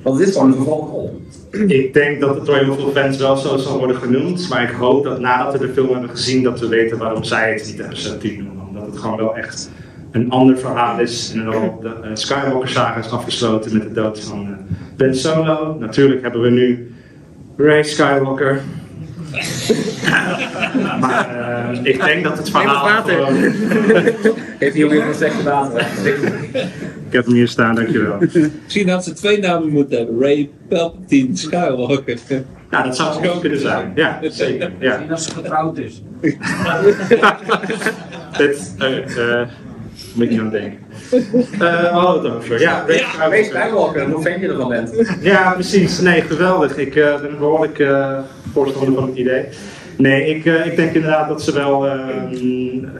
[0.02, 1.20] Want dit is gewoon een vervolgrol.
[1.66, 4.48] Ik denk dat het door heel veel fans wel zo zal worden genoemd.
[4.48, 7.52] Maar ik hoop dat nadat we de film hebben gezien, dat we weten waarom zij
[7.52, 8.66] het niet episode 10 noemen.
[8.68, 9.70] Omdat het gewoon wel echt
[10.10, 11.32] een ander verhaal is.
[11.34, 14.56] En dan de uh, Skywalker saga is afgesloten met de dood van uh,
[14.96, 15.76] Ben Solo.
[15.78, 16.94] Natuurlijk hebben we nu
[17.56, 18.60] Ray Skywalker.
[21.00, 21.36] maar
[21.72, 23.14] uh, ik denk dat het verhaal water.
[23.14, 23.36] gewoon...
[24.58, 25.86] Heeft hij ook even een slechte water?
[27.06, 28.18] ik heb hem hier staan, dankjewel.
[28.64, 30.20] Misschien had ze twee namen moeten hebben.
[30.20, 32.18] Ray Palpatine Skywalker.
[32.70, 33.92] Ja, dat zou het ook kunnen zijn.
[33.94, 34.72] Ja, zeker.
[34.78, 34.88] Ja.
[34.88, 36.02] Misschien als ze getrouwd is.
[38.36, 39.40] Dit, uh,
[40.16, 40.78] moet ik niet aan denken.
[41.12, 42.60] Uh, we hadden het over.
[42.60, 45.16] Ja, Ja, Skywalker, hoe vind je ervan bent?
[45.20, 46.00] Ja, precies.
[46.00, 46.76] Nee, geweldig.
[46.76, 48.18] Ik uh, ben behoorlijk uh,
[48.52, 49.44] voorstander van het idee.
[49.96, 52.08] Nee, ik, uh, ik denk inderdaad dat ze wel uh,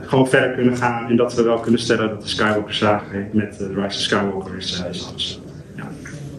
[0.01, 3.57] gewoon verder kunnen gaan en dat we wel kunnen stellen dat de Skywalker saga met
[3.61, 5.51] uh, The Rise of Skywalker is, is afgesloten.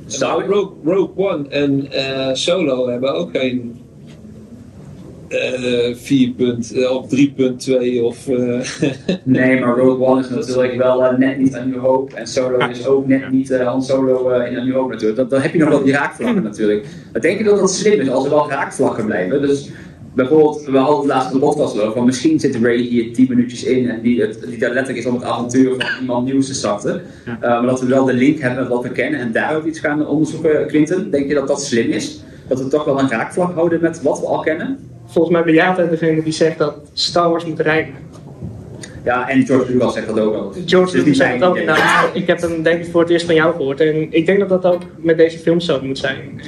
[0.06, 0.32] Ja.
[0.32, 1.88] Rogue, Rogue One en
[2.36, 3.80] Solo hebben ook geen
[5.28, 8.26] 4 punt, of 3.2 of...
[9.24, 12.86] nee, maar Rogue One is natuurlijk wel net niet aan New Hope en Solo is
[12.86, 15.18] ook net niet Han Solo in een New Hope natuurlijk.
[15.18, 16.86] Dan, dan heb je nog wel die raakvlakken natuurlijk.
[17.12, 19.42] Maar denk je dat dat slim is als er wel raakvlakken blijven?
[19.42, 19.70] Dus
[20.14, 23.26] bijvoorbeeld, we hadden het laatst in de podcast over, van misschien zit Ray hier 10
[23.28, 26.46] minuutjes in en die, het, die daar letterlijk is om het avontuur van iemand nieuws
[26.46, 27.02] te starten.
[27.24, 27.32] Ja.
[27.34, 29.64] Uh, maar dat we wel de link hebben met wat we kennen en daar ook
[29.64, 31.10] iets gaan onderzoeken, Quinten.
[31.10, 32.22] Denk je dat dat slim is?
[32.48, 34.78] Dat we toch wel een raakvlak houden met wat we al kennen?
[35.08, 37.94] Volgens mij ben jij altijd degene die zegt dat Star Wars moet rijmen.
[39.04, 40.52] Ja, en George Lucas zegt dat ook al.
[40.66, 41.64] George dus Lucas zegt dat ook.
[41.64, 43.80] Nou, ik heb hem denk ik voor het eerst van jou gehoord.
[43.80, 46.18] En ik denk dat dat ook met deze film zo moet zijn.
[46.18, 46.40] En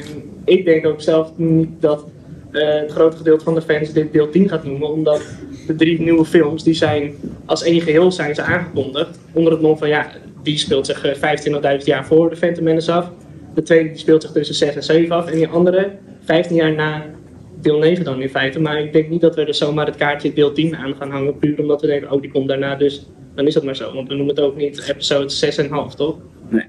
[0.45, 2.05] ik denk ook zelf niet dat
[2.53, 4.89] uh, het grote gedeelte van de fans dit deel 10 gaat noemen.
[4.89, 5.23] Omdat
[5.67, 9.19] de drie nieuwe films, die zijn als één geheel zijn ze aangekondigd.
[9.33, 10.07] Onder het mom van ja,
[10.43, 13.11] die speelt zich uh, 25.000 jaar voor de Phantom Menace af.
[13.55, 15.27] De tweede die speelt zich tussen 6 en 7 af.
[15.27, 15.91] En die andere
[16.25, 17.05] 15 jaar na
[17.63, 18.61] deel 9 dan in feite.
[18.61, 21.39] Maar ik denk niet dat we er zomaar het kaartje deel 10 aan gaan hangen.
[21.39, 23.07] Puur omdat we denken, oh die komt daarna dus.
[23.35, 23.95] Dan is dat maar zo.
[23.95, 25.55] Want we noemen het ook niet episode
[25.91, 26.17] 6,5 toch?
[26.49, 26.65] Nee.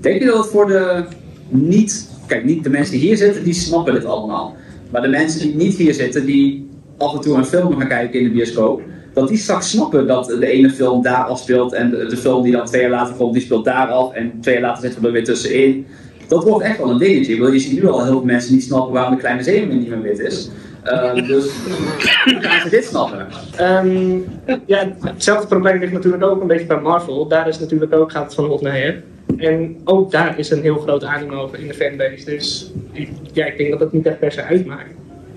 [0.00, 1.04] Denk je dat het voor de
[1.48, 2.08] niet...
[2.26, 4.56] Kijk, niet de mensen die hier zitten, die snappen dit allemaal.
[4.90, 8.20] Maar de mensen die niet hier zitten, die af en toe een film gaan kijken
[8.20, 12.06] in de bioscoop, dat die straks snappen dat de ene film daar afspeelt en de,
[12.06, 14.62] de film die dan twee jaar later komt, die speelt daar af en twee jaar
[14.62, 15.86] later zitten we er weer tussenin.
[16.30, 17.52] Dat wordt echt wel een dingetje.
[17.52, 20.02] Je ziet nu al heel veel mensen niet snappen waarom de kleine zeemermin niet meer
[20.02, 20.50] wit is.
[20.84, 21.44] Uh, dus
[22.24, 23.26] hoe gaan ze dit snappen?
[23.56, 24.18] Ehm,
[24.66, 27.28] ja, hetzelfde probleem ligt natuurlijk ook een beetje bij Marvel.
[27.28, 29.02] Daar is natuurlijk ook, gaat het van hot naar her.
[29.36, 32.24] En ook daar is een heel groot animo in de fanbase.
[32.24, 34.90] Dus ik, ja, ik denk dat het niet echt per se uitmaakt.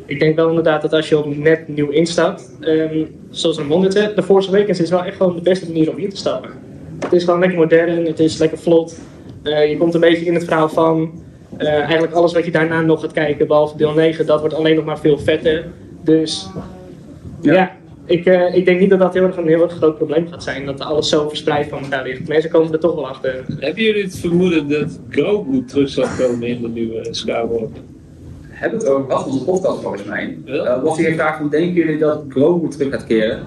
[0.05, 4.15] Ik denk wel inderdaad dat als je op net nieuw instapt, um, zoals een monitor,
[4.15, 6.49] de Force Awakens is wel echt gewoon de beste manier om in te stappen.
[6.99, 8.99] Het is gewoon lekker modern, het is lekker vlot.
[9.43, 11.11] Uh, je komt een beetje in het verhaal van.
[11.57, 14.75] Uh, eigenlijk alles wat je daarna nog gaat kijken, behalve deel 9, dat wordt alleen
[14.75, 15.65] nog maar veel vetter.
[16.01, 16.49] Dus
[17.41, 17.71] ja, ja
[18.05, 20.43] ik, uh, ik denk niet dat dat heel erg een heel erg groot probleem gaat
[20.43, 20.65] zijn.
[20.65, 22.27] Dat alles zo verspreid van elkaar ligt.
[22.27, 23.45] Mensen komen er toch wel achter.
[23.59, 27.81] Hebben jullie het vermoeden dat Grogu terug zal komen in de nieuwe Skywalker?
[28.47, 30.37] Hebben het over gehad onze podcast volgens mij.
[30.45, 33.43] Uh, was hier gevraagd hoe denken jullie dat Grogu terug gaat keren?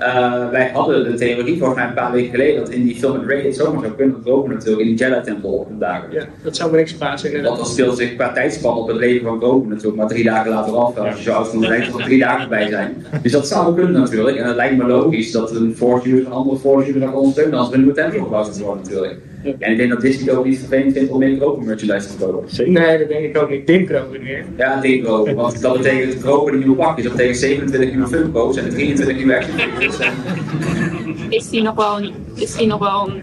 [0.00, 3.18] Uh, wij hadden de theorie volgens mij een paar weken geleden dat in die film
[3.18, 6.12] met Ray het zomaar zou kunnen Grogu natuurlijk in die Jedi-tempel op dagen.
[6.12, 7.42] Ja, dat zou me niks verbazen.
[7.42, 10.50] Want dat speelt zich qua tijdspan op het leven van Grogu natuurlijk maar drie dagen
[10.50, 10.96] later af.
[10.96, 13.06] Als je zo oud van denkt dat er drie dagen bij zijn.
[13.22, 14.36] Dus dat zou kunnen natuurlijk.
[14.36, 17.58] En het lijkt me logisch dat een Force user een andere Force user gaat ondersteunen
[17.58, 19.18] als er een nieuwe tempel gebouwd wordt worden natuurlijk.
[19.58, 22.72] En ik denk dat Disney ook niet vervelend vindt om meer Grogu merchandise te kopen.
[22.72, 23.88] Nee, dat denk ik ook niet.
[23.88, 24.44] Grogu meer.
[24.56, 25.34] Ja, Grogu.
[25.34, 27.04] Want dat betekent Grogu een nieuwe pak is.
[27.04, 29.98] Dat betekent 27 nieuwe Funko's en 23 nieuwe action figures.
[31.38, 32.12] Is die nog wel een...
[32.34, 33.22] Is die nog wel een...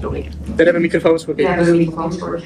[0.00, 0.28] Sorry.
[0.44, 1.34] Daar hebben we microfoons voor.
[1.36, 2.40] Ja, daar hebben we microfoons voor.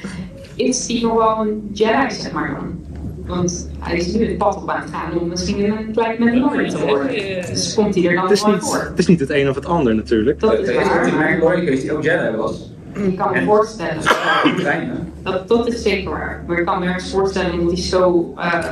[0.55, 2.90] Is die nog wel een Jedi, zeg maar dan?
[3.31, 6.69] Want hij is nu het pad op aan het gaan om misschien een klein Mandalorian
[6.69, 7.07] te worden.
[7.47, 8.77] Dus komt hij er dan het niet, voor?
[8.77, 10.39] Het is niet het een of het ander natuurlijk.
[10.39, 11.07] Dat is is waar.
[11.07, 12.69] een Mandalorian geweest die ook Jedi was.
[12.93, 14.03] Ik kan me voorstellen.
[15.23, 16.43] Dat, dat is zeker waar.
[16.47, 18.65] Maar ik kan me ergens voorstellen dat hij zo uh,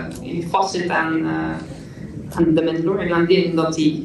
[0.49, 1.29] vast zit aan, uh,
[2.35, 4.03] aan de Mandalorian, aan Din, dat hij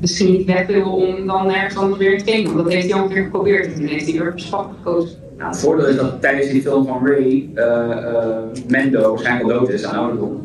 [0.00, 2.52] misschien niet weg wil om dan ergens anders weer te komen.
[2.52, 4.72] Want dat heeft hij al een keer geprobeerd en toen heeft hij weer op stap
[4.76, 5.21] gekozen.
[5.42, 8.36] Nou, het voordeel is dat tijdens die film van Ray uh, uh,
[8.68, 10.40] Mendo waarschijnlijk dood is aan ouderdom.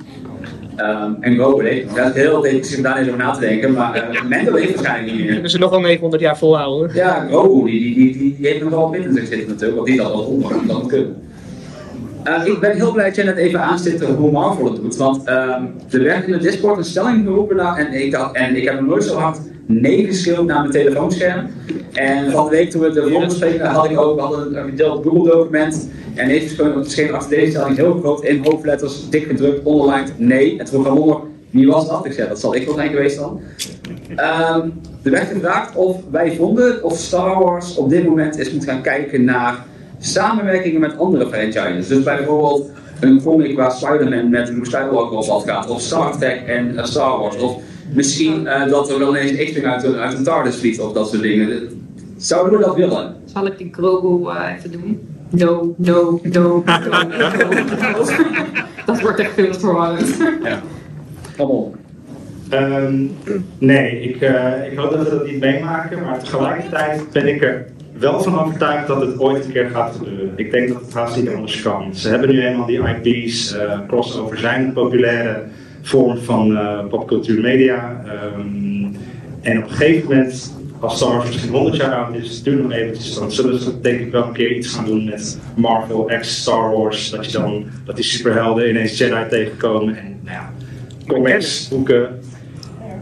[0.78, 1.96] Um, en Grogu leeft.
[1.96, 4.76] Dat is heel ik zit daar niet over na te denken, maar uh, Mendo leeft
[4.76, 5.42] waarschijnlijk niet meer.
[5.42, 6.96] Dus ze nog wel 900 jaar volhouden.
[6.96, 9.98] Ja, Grogu, die, die, die, die heeft nog wel in zich zitten natuurlijk, want die
[10.00, 11.16] zal wel onder dat kunnen.
[12.28, 15.18] Uh, ik ben heel blij dat jij net even aanstipt hoe Marvel het doet, want
[15.30, 18.80] um, er werd in de Discord een stelling geroepen en ik, had, en ik heb
[18.80, 21.48] nog nooit zo hard nee geschreeuwd naar mijn telefoonscherm.
[21.94, 24.70] En van de week toen we de ronde bespreken had ik ook, we hadden een
[24.70, 29.64] gedeeld Google document en heeft geschreven achter deze stelling heel groot in hoofdletters, dik gedrukt,
[29.64, 30.60] onderlined, nee.
[30.60, 31.18] En toen kwam onder,
[31.50, 32.06] wie was dat?
[32.06, 33.42] Ik zei, dat zal ik wel zijn geweest dan.
[34.10, 38.64] Um, er werd gevraagd of wij vonden of Star Wars op dit moment eens moet
[38.64, 39.66] gaan kijken naar
[40.00, 41.88] samenwerkingen met andere franchises.
[41.88, 46.74] Dus bijvoorbeeld een comic waar Spider-Man met Luke Skywalker op afgaat, of Star Trek en
[46.74, 47.62] uh, Star Wars, of
[47.94, 51.10] misschien uh, dat er wel ineens X-Wing uit, een- uit een TARDIS vliegt, of dat
[51.10, 51.70] soort dingen.
[52.18, 53.16] Zouden we dat willen?
[53.26, 55.00] Zal ik die Grogu uh, even doen?
[55.30, 58.06] No, no, no, no, no.
[58.86, 60.18] Dat wordt echt veel te verwarrend.
[61.38, 61.76] Kom op.
[62.54, 63.12] Um,
[63.58, 67.66] nee, ik, uh, ik hoop dat we dat niet meemaken, maar tegelijkertijd ben ik er
[68.00, 70.34] wel van overtuigd dat het ooit een keer gaat gebeuren.
[70.36, 71.96] Ik denk dat het haast niet anders kan.
[71.96, 75.44] Ze hebben nu eenmaal die IP's, uh, crossover zijn een populaire
[75.82, 78.04] vorm van uh, popcultuur media.
[78.38, 78.96] Um,
[79.42, 82.72] en op een gegeven moment, als Star Wars misschien 100 jaar oud is, duurt nog
[82.72, 86.42] eventjes, dan zullen ze denk ik wel een keer iets gaan doen met Marvel x
[86.42, 87.10] Star Wars.
[87.10, 90.54] Dat, je dan, dat die superhelden ineens Jedi tegenkomen en nou ja,
[91.08, 92.20] comics, boeken.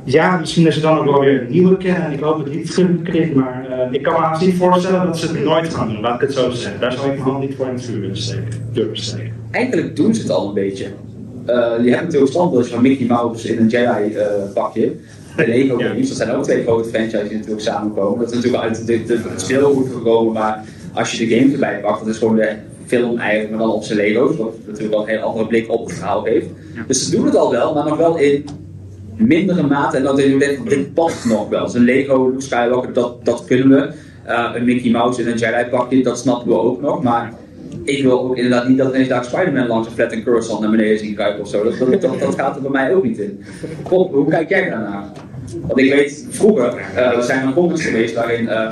[0.06, 2.12] Ja, misschien is er dan ook wel weer een nieuwe kennen.
[2.12, 5.28] Ik hoop het niet terugkrijgt, maar uh, ik kan me haast niet voorstellen dat ze
[5.28, 6.02] het nooit gaan doen.
[6.02, 6.80] Laat ik het zo zeggen.
[6.80, 8.48] Daar zou ik mijn hand niet voor in het vuur willen steken.
[8.74, 9.34] Durven steken.
[9.52, 10.86] Eigenlijk doen ze het al een beetje.
[10.86, 14.92] Uh, je hebt natuurlijk standbeeldjes van Mickey Mouse in een Jedi uh, pakje.
[15.36, 15.88] De Lego Ja.
[15.88, 18.20] games, dat zijn ook twee grote franchises die natuurlijk samenkomen.
[18.20, 20.64] Dat is natuurlijk uit de, de, het speelgoed gekomen, maar
[20.94, 23.84] als je de games erbij pakt, dat is gewoon de film eigenlijk, maar dan op
[23.84, 24.38] zijn Lego's.
[24.38, 26.48] Wat natuurlijk wel een heel andere blik op het verhaal heeft.
[26.88, 28.46] Dus ze doen het al wel, maar nog wel in
[29.18, 29.98] mindere mate.
[29.98, 31.76] En dat denk, dit past nog wel.
[31.76, 33.94] Een Lego Skywalker, dat, dat kunnen we.
[34.28, 37.04] Uh, een Mickey Mouse in een Jedi pakje, dat snappen we ook nog.
[37.04, 37.34] Maar
[37.84, 40.24] ik wil ook inderdaad niet dat ineens daar Spider-Man langs een flat en
[40.62, 41.64] naar beneden zien kruipen of zo.
[41.64, 43.44] Dat, dat, dat, gaat er bij mij ook niet in.
[43.90, 45.04] Hoe kijk jij daarnaar?
[45.62, 48.72] Want ik weet, vroeger uh, zijn er comics geweest waarin uh,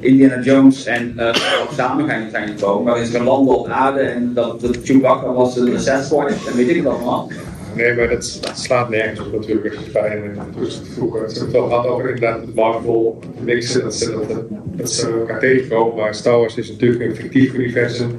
[0.00, 1.34] Indiana Jones en uh,
[1.76, 2.84] samen zijn, zijn gekomen.
[2.84, 6.76] Waarin ze landen op aarde en dat, dat Chewbacca was een Sasquatch en weet ik
[6.76, 7.30] het allemaal.
[7.76, 11.22] Nee, maar dat, dat slaat nergens op natuurlijk bij dus vroeger.
[11.22, 14.42] Het wel gehad over inderdaad het Marvel mixen, dat ze, dat,
[14.76, 15.96] dat ze elkaar tegenkomen.
[15.96, 18.10] Maar Star Wars is natuurlijk een fictief universum.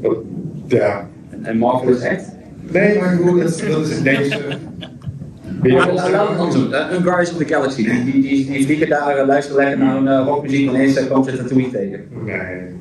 [0.00, 0.16] Dat,
[0.66, 1.08] ja.
[1.42, 2.24] En Marvel is echt?
[2.70, 4.38] Nee, maar bedoel, dat, dat is het deze.
[5.62, 6.70] Maar laten we het anders doen.
[6.70, 9.84] Uh, een Guardians of the Galaxy, die, die, die, die vliegen daar, uh, luisteren lekker
[9.84, 12.00] naar een uh, rockmuziek en ineens komen ze Tatooine tegen.
[12.24, 12.80] Nee.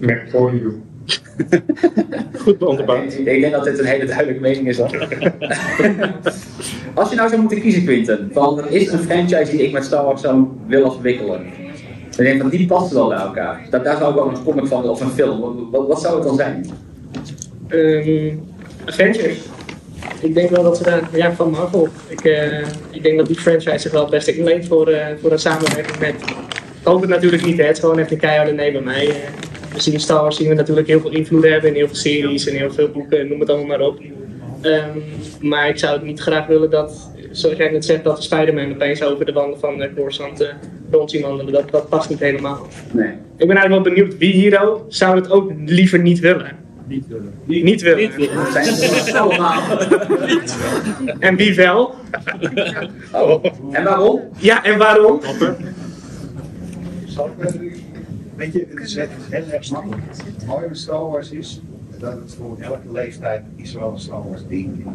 [0.00, 0.80] Mac for you.
[2.44, 3.12] Goed onderbouwd.
[3.12, 4.90] Ik, ik denk dat dit een hele duidelijke mening is hoor.
[6.94, 9.84] Als je nou zou moeten kiezen, Quinten, van er is een franchise die ik met
[9.84, 11.42] Star Wars zou willen verwikkelen.
[12.16, 13.66] Dan denk ik van die passen wel bij elkaar.
[13.70, 15.70] Dat, daar zou ik wel een comic van of een film.
[15.70, 16.66] Wat, wat, zou het dan zijn?
[17.68, 18.36] Ehm
[18.84, 19.38] Avengers.
[20.20, 21.88] Ik denk wel dat ze daar, ja, van Marvel.
[22.08, 22.58] Ik, eh,
[22.90, 25.98] ik denk dat die franchise zich wel het beste inleent voor, eh, voor een samenwerking
[25.98, 26.14] met.
[26.80, 27.64] Ik hoop het natuurlijk niet, hè.
[27.64, 29.08] het is gewoon echt een keiharde nee bij mij.
[29.08, 29.14] Eh,
[29.84, 32.46] we zien Star Wars zien we natuurlijk heel veel invloed hebben in heel veel series
[32.46, 34.00] en heel veel boeken, noem het allemaal maar op.
[34.60, 34.98] Ehm,
[35.40, 38.72] maar ik zou het niet graag willen dat, zoals jij net zegt, dat de Spider-Man
[38.72, 40.48] opeens over de wanden van uh, Coruscant eh,
[40.90, 41.52] rond zien wandelen.
[41.52, 42.66] Dat, dat past niet helemaal.
[42.92, 43.08] Nee.
[43.36, 46.56] Ik ben eigenlijk wel benieuwd wie hier ook zou het ook liever niet willen.
[46.86, 47.32] Niet willen.
[47.44, 48.34] Niet willen.
[48.34, 49.62] Dat zijn ze allemaal.
[51.18, 51.94] En wie wel?
[53.12, 53.44] Oh.
[53.70, 54.20] En waarom?
[54.38, 55.20] Ja, en waarom?
[58.40, 60.02] Weet je, het is, heel erg makkelijk.
[60.46, 61.60] Mooie met Star Wars is
[61.98, 64.86] dat het voor elke leeftijd is wel een Star Wars ding.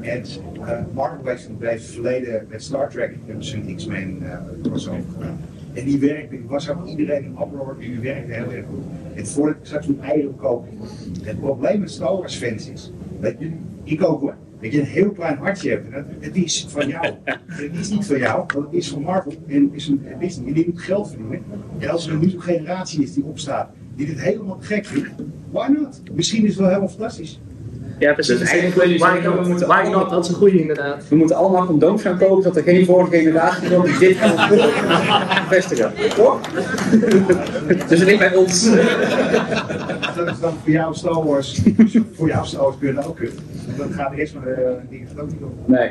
[0.00, 0.24] En
[0.58, 5.40] uh, Marvel heeft in het verleden met Star Trek ze een X-Men uh, gedaan.
[5.72, 8.84] En die werkte, was ook iedereen een uproar, die werkte heel erg goed.
[9.14, 10.66] En voordat ik straks een eieren koop.
[11.22, 13.50] Het probleem met Star Wars fans is, dat je,
[13.84, 15.84] ik ook dat je een heel klein hartje hebt.
[15.84, 17.06] En dat, het is van jou.
[17.46, 19.32] Het is niet van jou, want het is van Marvel.
[19.48, 21.42] En is een is, en die moet geld verdienen.
[21.78, 25.08] En als er een nieuwe generatie is die opstaat, die dit helemaal gek vindt,
[25.50, 26.00] why not?
[26.12, 27.40] Misschien is het wel helemaal fantastisch.
[27.98, 28.38] Ja, precies.
[28.38, 29.48] Dus eigenlijk wil je why not?
[29.48, 30.10] moeten Why allemaal- not?
[30.10, 31.08] Dat is een goede inderdaad.
[31.08, 34.48] We moeten allemaal condooms gaan kopen, zodat er geen vorige generatie komt die dit gaan
[35.54, 35.92] vestigen.
[36.16, 36.40] Toch?
[37.88, 38.70] dus alleen bij ons.
[40.16, 41.62] Dat is dan voor jou Star Wars,
[42.12, 43.34] voor jou Star Wars kunnen ook kunnen.
[43.66, 45.68] Want dan gaat de dingen gaat ook niet op.
[45.68, 45.90] Nee.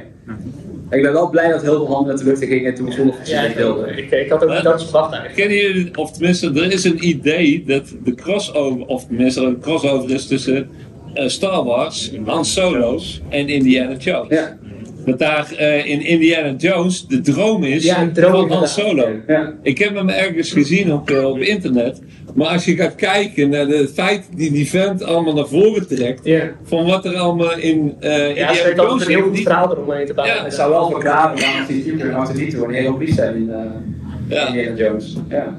[0.90, 3.14] Ik ben wel blij dat heel veel handen uit de lucht gingen toen we zonder
[3.16, 3.98] Ja, faciliteit ik, wilden.
[3.98, 5.42] ik, ik had ook niet dat verwacht eigenlijk.
[5.42, 10.10] Kennen jullie, of tenminste, er is een idee dat de crossover, of tenminste een crossover
[10.10, 10.70] is tussen
[11.14, 13.00] eh, Star Wars, Han Solo
[13.30, 14.30] en Indiana Jones.
[14.30, 14.58] Ja.
[15.06, 18.68] Dat daar eh, in Indiana Jones de droom is Ja, een droom van Han.
[18.68, 19.08] Solo.
[19.28, 19.54] Ja.
[19.62, 22.02] Ik heb hem ergens gezien op, eh, op internet.
[22.36, 26.26] Maar als je gaat kijken naar de feit die die vent allemaal naar voren trekt.
[26.26, 26.52] Ja.
[26.64, 29.40] Van wat er allemaal in eh Ja, Indiana ze heeft altijd Jones een heel goed
[29.42, 30.38] verhaal eromheen te bouwen.
[30.38, 31.84] Ja, Het zou wel verklaren ze die
[32.28, 33.52] ze niet doen en heel zijn in
[34.28, 34.48] Ja.
[34.48, 35.18] Indiana Jones.
[35.30, 35.56] Ja.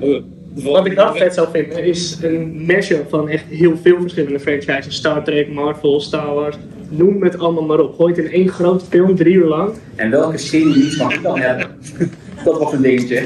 [0.55, 4.95] Wat ik wel vet zou vinden is een mashup van echt heel veel verschillende franchises.
[4.95, 6.57] Star Trek, Marvel, Star Wars.
[6.89, 7.95] Noem het allemaal maar op.
[7.95, 9.73] Gooi het in één grote film, drie uur lang.
[9.97, 11.67] En welke serie mag ik dan hebben?
[12.45, 13.21] Dat was een dingetje.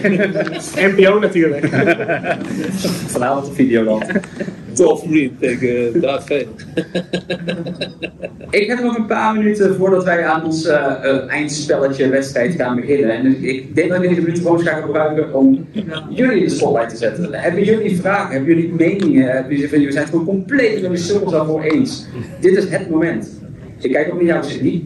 [0.97, 1.66] NPO natuurlijk.
[3.07, 4.07] Vanavond op Videoland.
[4.07, 6.47] Tof vriend tegen Darth Vader.
[8.51, 12.77] Ik heb nog een paar minuten voordat wij aan ons eh, eh, eindspelletje wedstrijd gaan
[12.77, 13.11] beginnen.
[13.11, 15.66] En ik denk dat ik deze minuten gewoon ga gebruiken om
[16.11, 17.35] jullie in de spotlight te zetten.
[17.35, 18.35] Hebben jullie vragen?
[18.35, 19.27] Hebben jullie meningen?
[19.33, 22.07] Hebben jullie van, jullie zijn het gewoon compleet met de cirkels daarvoor eens.
[22.41, 23.41] Dit is het moment.
[23.81, 24.85] Ik kijk ook naar jou, Sidney.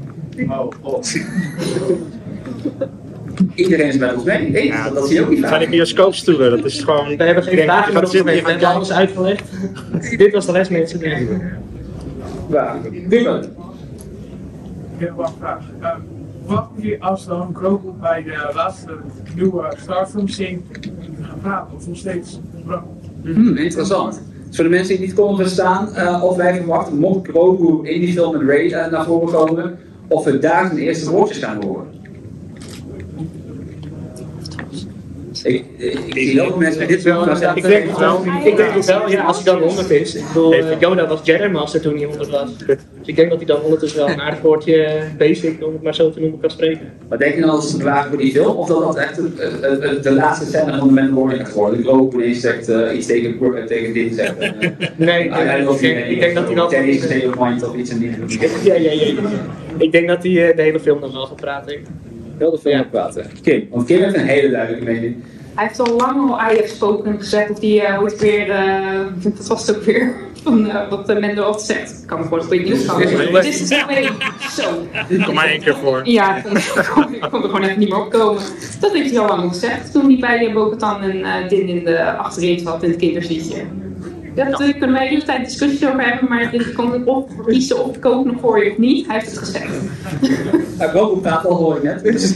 [0.48, 1.12] Oh, god.
[3.54, 4.54] Iedereen is met ons mee.
[4.54, 5.74] Eens, dat, dat zie je ook niet We gaan de vaak.
[5.74, 7.16] bioscoop stoeren, dat is gewoon...
[7.16, 9.44] We hebben geen vragen meer gaat op zitten, we hebben alles uitgelegd.
[10.18, 11.00] Dit was de les mensen.
[12.48, 12.76] Waar?
[13.08, 13.42] Dylan.
[14.98, 15.64] Ik heb wel een vraag.
[15.80, 15.88] Uh,
[16.46, 18.96] wat je als dan Grogu bij de laatste
[19.34, 20.58] nieuwe Star Film scene
[21.20, 22.90] gaan praten of nog steeds gebruiken?
[23.22, 24.22] Hmm, interessant.
[24.46, 27.88] Dus voor de mensen die het niet konden verstaan, eh, of wij verwachten, mocht Grogu
[27.88, 29.78] in die film met Ray eh, naar voren komen,
[30.08, 31.86] of we daar zijn eerste woordjes gaan horen.
[35.44, 38.22] Ik, ik, ik mensen dit wel, maar zeggen, Ik denk het wel.
[38.44, 40.14] Ik denk het wel, ja, als hij dan 100 is.
[40.14, 42.56] Ik bedoel, eh, Yoda was Jedi Master toen hij 100 was.
[42.66, 45.82] Dus ik denk dat hij dan ondertussen wel een aardig woordje eh, basic, om het
[45.82, 46.92] maar zo te noemen, kan spreken.
[47.08, 48.56] Wat denk je dan als het vragen voor die film?
[48.56, 51.82] Of dat dat echt het- de laatste scène van de Mandalorian gaat worden?
[51.84, 54.38] Grogu ineens zegt eh, iets tegen, eh, tegen dit zegt.
[54.38, 57.68] en, eh, Nee, ik ah, denk, dat ik denk, ik denk dat hij een mind
[57.68, 58.10] of iets in die
[58.62, 58.90] Ja, ja, ja.
[58.92, 59.12] ja.
[59.78, 61.74] Ik denk dat hij eh, de hele film dan wel gaat praten.
[62.40, 63.26] Heel de film gaat praten.
[63.42, 65.16] Kim, want Kim heeft een hele duidelijke mening.
[65.54, 69.00] Hij heeft al lang al I have spoken gezegd of hij eh, ooit weer, eh,
[69.22, 72.00] dat was het ook weer, van eh, wat uh, Mendo altijd zegt.
[72.02, 72.98] Ik kan me gewoon een nieuws gaan.
[73.32, 74.12] Dit is het alleen
[74.50, 74.86] zo.
[75.24, 76.00] Kom maar één keer voor.
[76.04, 76.44] Ja, ik
[76.94, 78.42] kon, ik kon er gewoon even niet meer opkomen.
[78.80, 81.84] Dat heeft hij al lang gezegd toen hij bij uh, Bogatan en uh, Din in
[81.84, 83.56] de achterin zat in het kinderzietje.
[84.40, 87.84] Daar ja, kunnen wij de hele tijd discussies over hebben, maar kon ik op kiezen
[87.84, 89.06] of ik kook nog voor je of niet.
[89.06, 89.72] Hij heeft het gezegd.
[90.78, 92.02] Nou, Bobo praat al hoor ik net.
[92.02, 92.34] Dus.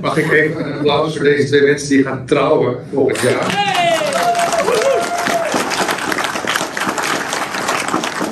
[0.00, 3.64] Mag ik even een applaus voor deze twee mensen die gaan trouwen volgend jaar?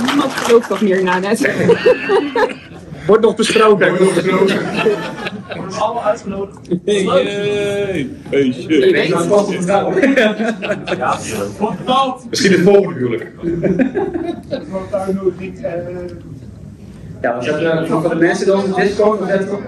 [0.07, 1.41] Niemand gelooft toch meer na net.
[3.07, 3.89] Wordt nog besproken.
[3.89, 4.59] Wordt nog besproken.
[5.79, 6.59] Allemaal uitgenodigd.
[6.85, 7.25] Hey, Leuk.
[7.27, 8.69] hey, hey, shit.
[8.69, 9.65] Je weet dat het.
[10.97, 11.19] Ja,
[11.59, 12.27] wordt betaald.
[12.31, 13.31] Misschien het volgende huwelijk.
[14.91, 15.63] Daar nog niet.
[15.63, 15.73] eh,
[17.23, 19.59] Ja, we zetten voor de mensen die onze Discord, we zetten,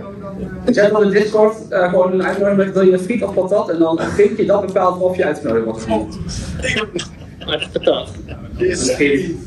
[0.64, 3.34] we zetten op de Discord eh, gewoon een uitnodiging met wil je een friet of
[3.34, 7.10] patat en dan vind je dat bepaalt of je uitgenodigd wordt of niet.
[7.72, 8.10] Patat.
[8.58, 9.40] Misschien.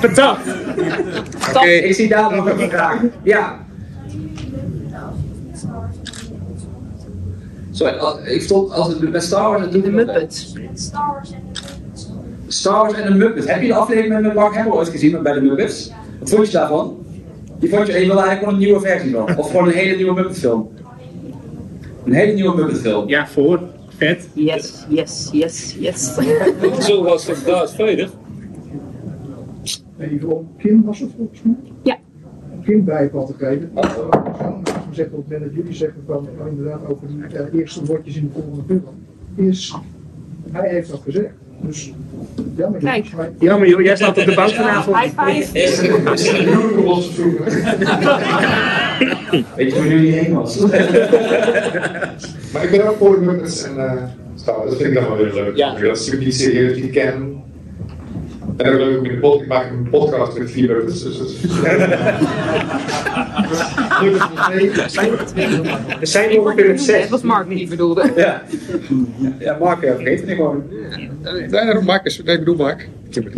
[0.00, 0.38] Patat.
[1.56, 3.00] Oké, ik zie daar nog een vraag.
[3.22, 3.58] Ja.
[7.70, 10.54] Sorry, als- ik stond als het met Star Wars en De Muppets.
[12.46, 13.46] Star Wars en de Muppets.
[13.46, 15.92] Heb je de aflevering met Mark Hamill ooit gezien bij de Muppets?
[16.20, 16.96] Wat vond je daarvan?
[17.58, 19.36] Die vond je, je wilde eigenlijk gewoon een nieuwe versie van.
[19.38, 20.68] Of gewoon een hele nieuwe Muppet film.
[22.04, 23.08] Een hele nieuwe Muppet film.
[23.08, 23.60] Ja, voor.
[23.96, 24.28] Vet.
[24.32, 26.14] Yes, yes, yes, yes.
[26.86, 28.08] Zo was het Darth Vader.
[29.98, 31.54] Even op Kim was het volgens mij?
[31.82, 31.96] Ja.
[32.64, 33.70] Kim te geven.
[34.92, 37.84] Uh, zeggen op het moment dat jullie zeggen van oh, inderdaad over die eh, eerste
[37.84, 38.84] woordjes in de volgende film.
[39.48, 39.76] Is,
[40.52, 41.32] hij heeft dat gezegd.
[41.60, 41.92] Dus
[42.56, 42.80] jammer.
[42.80, 43.06] Kijk.
[43.38, 44.96] Jammer joh, jij staat op de bank vanavond.
[44.96, 45.52] High five.
[49.56, 50.58] Weet je hoe nu niet heen was?
[52.52, 54.02] Maar ik ben ook voor de Muppets en eh
[54.44, 54.70] Wars.
[54.70, 55.56] Dat vind ik dan wel heel leuk.
[55.56, 55.72] Ja.
[55.72, 57.41] Dat is natuurlijk niet serieus, die kennen.
[58.56, 61.02] En ook leuk om in de podcast, ik maak een podcast met vier Muppets.
[61.02, 61.42] Dus dat is...
[66.00, 67.00] Er zijn ongeveer het zes.
[67.00, 68.12] Het was Mark die ik bedoelde.
[68.16, 68.42] Ja.
[69.38, 70.62] Ja, Mark, vergeet het niet gewoon.
[71.50, 72.88] Nee, Mark is, nee, ik bedoel Mark.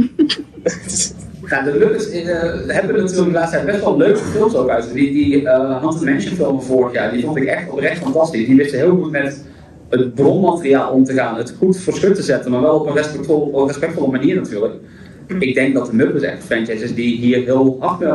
[1.48, 2.26] Ja, de Muppets eh,
[2.66, 4.92] hebben natuurlijk de laatste tijd best wel leuke films ook uit.
[4.92, 8.46] Die, die uh, Haunted Mansion film van vorig jaar, die vond ik echt oprecht fantastisch.
[8.46, 9.44] Die wisten heel goed met
[9.88, 11.36] het bronmateriaal om te gaan.
[11.36, 14.34] Het goed voor schut te zetten, maar wel op een respectvol, op een respectvolle manier
[14.34, 14.74] natuurlijk.
[15.26, 18.02] Ik denk dat de Muppets echt een franchise is die hier heel omgaat.
[18.02, 18.08] Uh,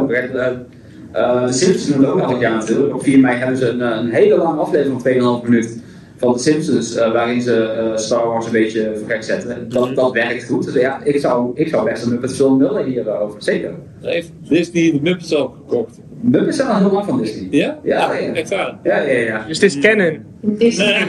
[1.16, 2.94] uh, de Simpsons doen ook elk jaar natuurlijk.
[2.94, 5.82] Op 4 mei hebben ze een, een hele lange aflevering van 2,5 minuut
[6.18, 9.70] van de Simpsons, uh, waarin ze uh, Star Wars een beetje vergek zetten.
[9.70, 10.66] Dat, dat werkt goed.
[10.66, 13.44] Dus ja, ik zou, ik zou best een Muppets film willen hierover.
[13.44, 13.74] Zeker.
[14.02, 16.00] Heeft Disney de Muppets al gekocht?
[16.22, 17.48] Muppets zijn al heel lang van Disney.
[17.52, 17.78] Ja?
[17.84, 18.34] Ja, ja.
[18.34, 18.78] Echt waar?
[18.84, 19.44] Ja, ja, ja.
[19.48, 20.20] Dus het is canon.
[20.42, 21.06] Disney.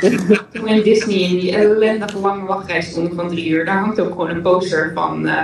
[0.52, 4.10] Toen in Disney in die ellendige lange wachtrij stonden van drie uur, daar hangt ook
[4.10, 5.42] gewoon een poster van, uh,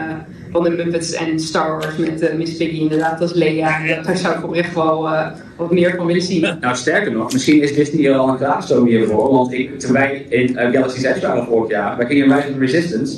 [0.53, 4.03] van de Muppets en Star Wars met uh, Miss Piggy inderdaad als Leia.
[4.03, 5.27] Daar zou ik oprecht wel uh,
[5.57, 6.57] wat meer van willen zien.
[6.61, 9.33] Nou, sterker nog, misschien is Disney er al een klaarstoom hiervoor.
[9.33, 12.59] Want ik, toen wij in uh, Galaxy's Edge waren vorig jaar, wij gingen Rise of
[12.59, 13.17] Resistance.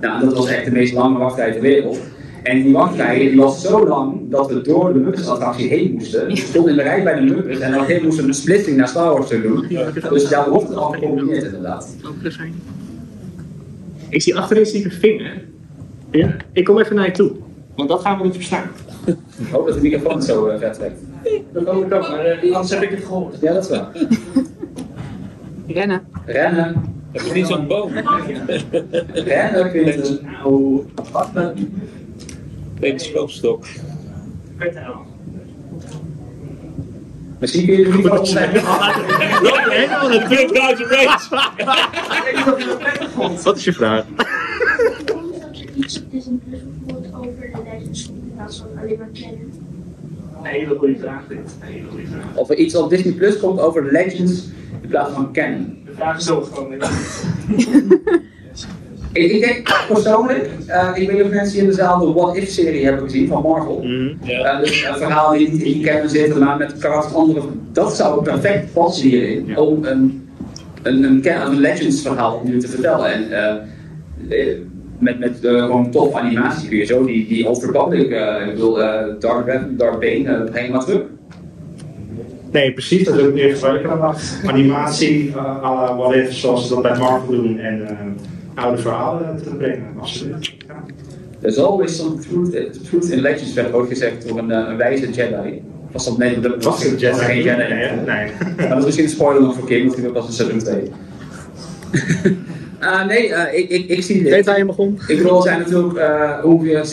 [0.00, 1.98] Nou, dat was echt de meest lange wachtrij ter wereld.
[2.42, 6.26] En die wachtrij die was zo lang dat we door de Muppets-attractie heen moesten.
[6.26, 8.88] We stonden in de rij bij de Muppets en dan moesten we een splitsing naar
[8.88, 9.66] Star Wars te doen.
[10.10, 11.96] Dus daar wordt het al gecombineerd inderdaad.
[14.08, 15.44] Ik zie achterin zie ik een vinger.
[16.10, 17.32] Ja, ik kom even naar je toe.
[17.76, 18.70] Want dat gaan we niet verstaan.
[19.06, 19.16] Ik
[19.50, 21.00] hoop dat de microfoon zo uh, ver trekt.
[21.52, 23.36] Dat kan ik ook, maar uh, anders heb ik het gehoord.
[23.40, 23.86] Ja, dat is wel.
[25.66, 26.02] Rennen.
[26.26, 26.94] Rennen.
[27.12, 27.92] Heb je niet zo'n boom?
[29.12, 30.18] Rennen, Quinten.
[30.22, 31.28] Nou, wat
[32.82, 33.66] sloopstok.
[34.56, 35.06] Vertel.
[37.38, 37.88] Misschien kun je.
[37.88, 38.22] Loop
[39.68, 40.50] helemaal naartoe?
[40.52, 41.28] buiten range.
[43.42, 44.04] Wat is je vraag?
[45.74, 46.60] Iets is een plus
[47.14, 49.52] over de Legends in plaats van alleen maar kennen.
[50.42, 51.38] Een hele goede vraag dit.
[51.38, 52.34] Een hele goede vraag.
[52.34, 54.42] Of er iets op Disney Plus komt over Legends
[54.82, 55.82] in plaats van Canon.
[55.84, 56.72] De vraag is zo gewoon.
[59.12, 62.36] Ik, ik denk persoonlijk, uh, ik weet niet of mensen in de zaal de What
[62.36, 63.80] If serie hebben gezien van Marvel.
[63.82, 64.54] Mm, yeah.
[64.54, 67.46] uh, dus een verhaal die niet in canon zit, maar met karakters andere.
[67.72, 70.28] Dat zou perfect passen hierin om een,
[70.82, 73.12] een, een, een Legends verhaal nu te vertellen.
[73.12, 73.26] En
[74.28, 74.54] uh,
[74.98, 78.10] met, met gewoon tof animatie kun je zo die, die Old Republic,
[78.46, 78.74] ik bedoel,
[79.18, 81.02] Dark, Dark Bane, maar terug.
[82.52, 84.16] Nee, precies, dat is ook meer gebruikelijk.
[84.46, 87.58] Animatie, uh, à la What If, zoals ze dat bij Marvel doen.
[87.58, 87.90] En, uh,
[88.54, 90.46] oude verhalen te brengen, absoluut.
[90.66, 90.84] Ja.
[91.40, 95.62] There's always some truth, truth in legends, werd ooit gezegd door een, een wijze Jedi.
[95.92, 97.18] Was dat nee, dat was een Jedi?
[97.18, 97.74] geen Jedi.
[97.74, 98.68] Nee, nee.
[98.68, 100.90] dat is misschien een spoiler nog voor Kim, want die was in seizoen 2.
[102.82, 104.32] Uh, nee, uh, ik, ik, ik zie dit.
[104.32, 105.00] Weet waar je begon?
[105.06, 106.84] Ik bedoel, er zijn natuurlijk uh, ongeveer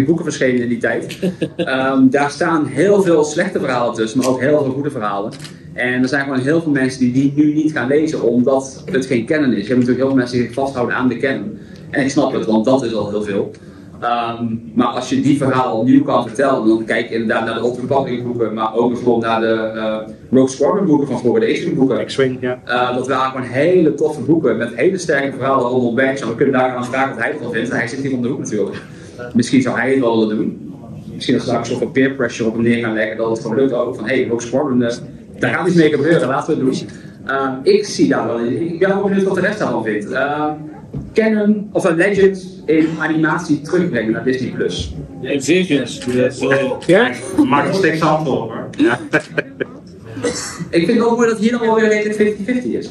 [0.00, 1.18] 683.222 boeken verschenen in die tijd.
[1.56, 5.32] Um, daar staan heel veel slechte verhalen tussen, maar ook heel veel goede verhalen.
[5.78, 9.06] En er zijn gewoon heel veel mensen die die nu niet gaan lezen, omdat het
[9.06, 9.66] geen kennen is.
[9.66, 11.58] Je hebt natuurlijk heel veel mensen die zich vasthouden aan de kennen.
[11.90, 13.50] En ik snap het, want dat is al heel veel.
[14.02, 17.74] Um, maar als je die verhaal opnieuw kan vertellen, dan kijk je inderdaad naar de
[17.80, 22.06] Republic boeken, maar ook bijvoorbeeld naar de uh, Rogue Squadron boeken van de X-Wing boeken.
[22.06, 22.60] X-Wing, ja.
[22.66, 26.24] Uh, dat waren gewoon hele toffe boeken met hele sterke verhalen rondom Banks.
[26.24, 27.70] We kunnen daar gaan vragen wat hij ervan vindt.
[27.70, 28.82] Hij zit hier om de hoek natuurlijk.
[29.34, 30.74] Misschien zou hij het wel willen doen.
[31.14, 33.30] misschien dat ze daar een soort van peer pressure op hem neer gaan leggen, dat
[33.30, 34.88] het gewoon lukt ook van, hé, hey, Rogue Squadron, uh,
[35.38, 36.88] daar gaat iets mee gebeuren, laten we het doen.
[37.26, 38.72] Uh, ik zie daar wel in.
[38.72, 40.10] Ik ben ook benieuwd wat de rest daarvan vindt.
[40.10, 40.50] Uh,
[41.14, 44.94] Canon of Legends in animatie terugbrengen naar Disney Plus.
[45.20, 46.04] Ja, Visions.
[46.86, 47.10] Ja?
[47.46, 48.68] Maak er steeds hand hoor.
[48.78, 48.98] Ja.
[50.70, 52.14] ik vind het ook mooi dat hier nog wel weer
[52.64, 52.90] 50-50 is.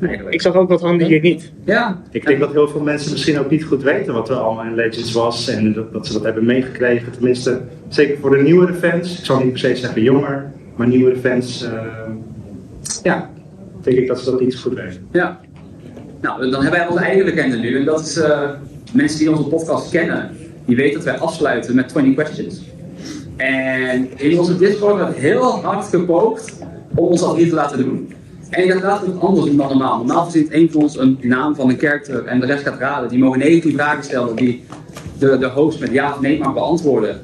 [0.00, 1.52] Nee, ik zag ook wat handen hier niet.
[1.64, 2.02] Ja.
[2.10, 4.74] Ik denk dat heel veel mensen misschien ook niet goed weten wat er allemaal in
[4.74, 7.12] Legends was en dat, dat ze dat hebben meegekregen.
[7.12, 9.18] Tenminste, zeker voor de nieuwere fans.
[9.18, 11.62] Ik zal niet per se zeggen jonger, maar nieuwere fans.
[11.62, 11.70] Uh,
[13.02, 13.30] ja,
[13.82, 15.08] denk ik dat ze dat niet goed weten.
[15.12, 15.40] Ja.
[16.20, 17.78] Nou, dan hebben wij onze eigen legende nu.
[17.78, 18.50] En dat is uh,
[18.92, 20.30] mensen die onze podcast kennen.
[20.64, 22.62] Die weten dat wij afsluiten met 20 questions.
[23.36, 26.58] En in onze Discord werd heel hard gepookt
[26.94, 28.12] om ons dat hier te laten doen.
[28.50, 29.96] En we het anders dan normaal.
[29.96, 33.08] Normaal verzint één van ons een naam van een karakter en de rest gaat raden.
[33.08, 34.64] Die mogen 19 vragen stellen die
[35.18, 37.20] de, de host met ja of nee mag beantwoorden.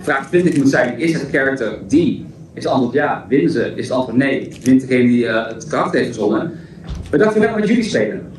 [0.00, 2.26] Vraag 20 moet zijn, is het karakter die?
[2.54, 3.26] Is het antwoord ja?
[3.28, 3.72] Winnen ze?
[3.74, 4.48] Is het antwoord nee?
[4.62, 6.52] Wint degene die uh, het karakter heeft verzonnen?
[7.10, 8.32] We dachten, we gaan met jullie spelen.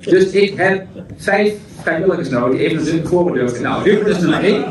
[0.00, 0.86] Dus ik heb
[1.16, 4.64] vijf vrijwilligers nodig die even een voorbeeld Nou, nu is er maar één.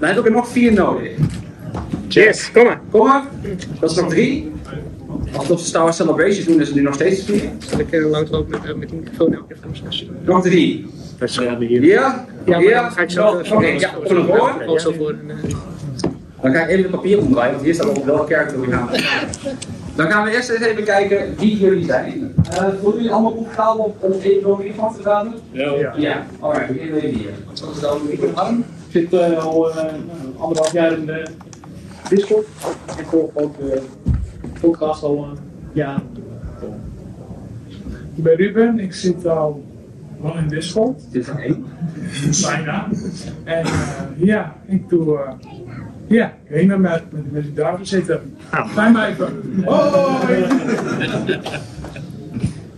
[0.00, 1.10] Dan heb ik er nog vier nodig.
[2.08, 2.80] Yes, kom maar.
[2.90, 3.24] Kom maar.
[3.80, 4.52] Dat is nog drie.
[5.36, 7.42] Als we Star Wars Celebration doen, is het nu nog steeds vier.
[7.58, 10.86] Zal ik uh, langslopen met, uh, met die microfoon elke keer Nog drie.
[11.80, 12.26] Ja?
[12.44, 13.28] Ja, maar dan ga ik zo...
[13.28, 13.90] Oké, ja,
[14.66, 15.14] voor zo voor.
[16.42, 18.88] Dan ga ik even het papier omdraaien, want hier staat op welke kerk we gaan.
[19.96, 22.34] Dan gaan we eerst eens even kijken wie jullie zijn.
[22.52, 25.34] Uh, voelen jullie allemaal comfortabel om even over iemand te praten?
[25.50, 25.74] Ja.
[25.74, 26.26] Ja, ja.
[26.40, 27.30] alright, we beginnen even hier.
[27.46, 28.20] Wat is dan Ik
[28.88, 29.84] zit uh, al uh,
[30.38, 31.24] anderhalf jaar in de
[32.08, 32.46] Discord.
[32.98, 33.82] Ik volg ook de
[34.60, 35.26] podcast al
[35.72, 36.02] ja.
[38.14, 39.64] Ik ben Ruben, ik zit al
[40.22, 41.12] lang in Discord.
[41.12, 41.66] Dit is één.
[42.42, 42.88] Bijna.
[43.44, 43.66] En
[44.16, 45.18] ja, ik doe
[46.12, 47.44] ja, helemaal met, met, met
[47.78, 48.36] die zitten.
[48.50, 48.74] Ah.
[48.74, 49.44] Bij mij even.
[49.64, 50.22] Oh!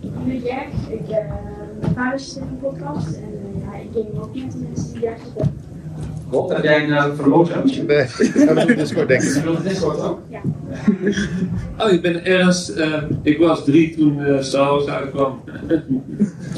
[0.01, 1.17] Ik ben Jack, ik uh,
[1.81, 4.93] mijn vader zit in een podcast en uh, ja, ik game ook met de mensen
[4.93, 5.63] die daar zitten.
[6.31, 7.63] Rob, heb jij een uh, verloren?
[7.87, 8.07] Nee,
[8.47, 9.35] dat is Discord denk ik.
[9.35, 10.21] Je wilt Discord ook?
[10.29, 10.41] Ja.
[11.79, 12.79] Oh, ik ben Ernst.
[12.79, 15.41] Uh, ik was drie toen uh, Star Wars uitkwam.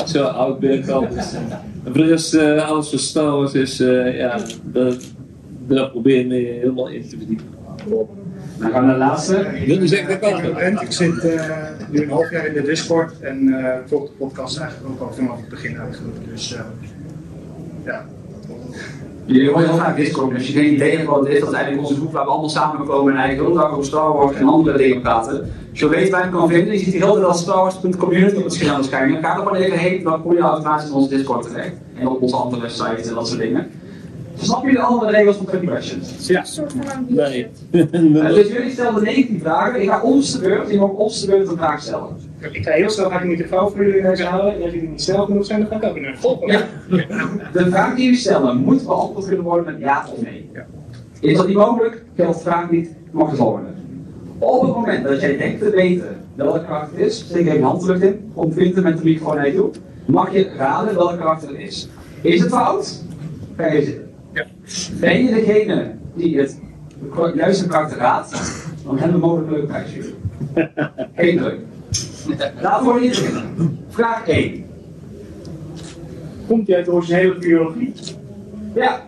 [0.07, 1.09] Zo oud ben ik al.
[1.09, 1.41] Dus, uh,
[1.85, 5.15] voor de rest, uh, alles wat Star Wars is, uh, ja, dat,
[5.75, 7.47] daar probeer ik me helemaal in te verdiepen.
[8.59, 9.33] Dan gaan we naar de laatste.
[9.67, 10.45] De kant.
[10.45, 11.43] Ik ben ik zit uh,
[11.91, 15.15] nu een half jaar in de Discord en uh, volg de podcast eigenlijk ook al
[15.15, 16.17] vanaf het begin eigenlijk.
[16.31, 16.61] Dus uh,
[17.85, 18.05] ja.
[19.25, 21.49] Je hoort heel vaak Discord, dus als je geen idee hebt wat het is, dat
[21.49, 24.37] is eigenlijk onze groep waar we allemaal samenkomen en eigenlijk heel dag over Star Wars
[24.37, 25.51] en andere dingen praten.
[25.71, 28.37] Dus je weet waar je kan vinden, je ziet hier heel veel als Star Wars.community
[28.37, 29.23] op het scherm verschijnen.
[29.23, 31.75] Ga er gewoon even heen, dan kom je automatisch in onze Discord terecht.
[31.95, 33.71] En op onze andere sites en dat soort dingen.
[34.37, 36.27] Snappen jullie allemaal de regels van 20 questions?
[36.27, 36.45] Ja.
[37.07, 37.47] Nee.
[37.71, 39.83] uh, dus jullie stelden 19 vragen.
[39.83, 42.09] Ik ga ons de beurt, je mag ons de beurt een vraag stellen.
[42.53, 44.55] Ik ga heel snel ga ik de microfoon voor jullie neus halen.
[44.55, 46.65] En als jullie niet snel genoeg zijn, dan ga ik ook naar de volgende.
[46.89, 47.07] Ja.
[47.53, 50.51] De vraag die jullie stellen moet beantwoord kunnen worden met ja of nee.
[50.53, 50.67] Ja.
[51.21, 52.05] Is dat niet mogelijk?
[52.17, 53.69] Geldt de vraag niet, mag de volgende.
[54.39, 57.63] Op het moment dat jij denkt te weten welke karakter het is, steek even je
[57.63, 59.71] handlucht in, om vinten met de microfoon naar je toe,
[60.07, 61.89] mag je raden welke karakter het is.
[62.21, 63.03] Is het fout?
[63.57, 64.06] Ga je zitten.
[65.01, 66.61] Ben je degene die het
[67.35, 68.31] juiste karakter raadt,
[68.85, 70.15] dan hebben we mogelijk een leuke prijs voor
[71.17, 71.59] Geen leuk.
[72.27, 73.79] We niet beginnen.
[73.89, 74.65] Vraag 1.
[76.47, 77.93] Komt hij uit de originele biologie?
[78.75, 79.07] Ja.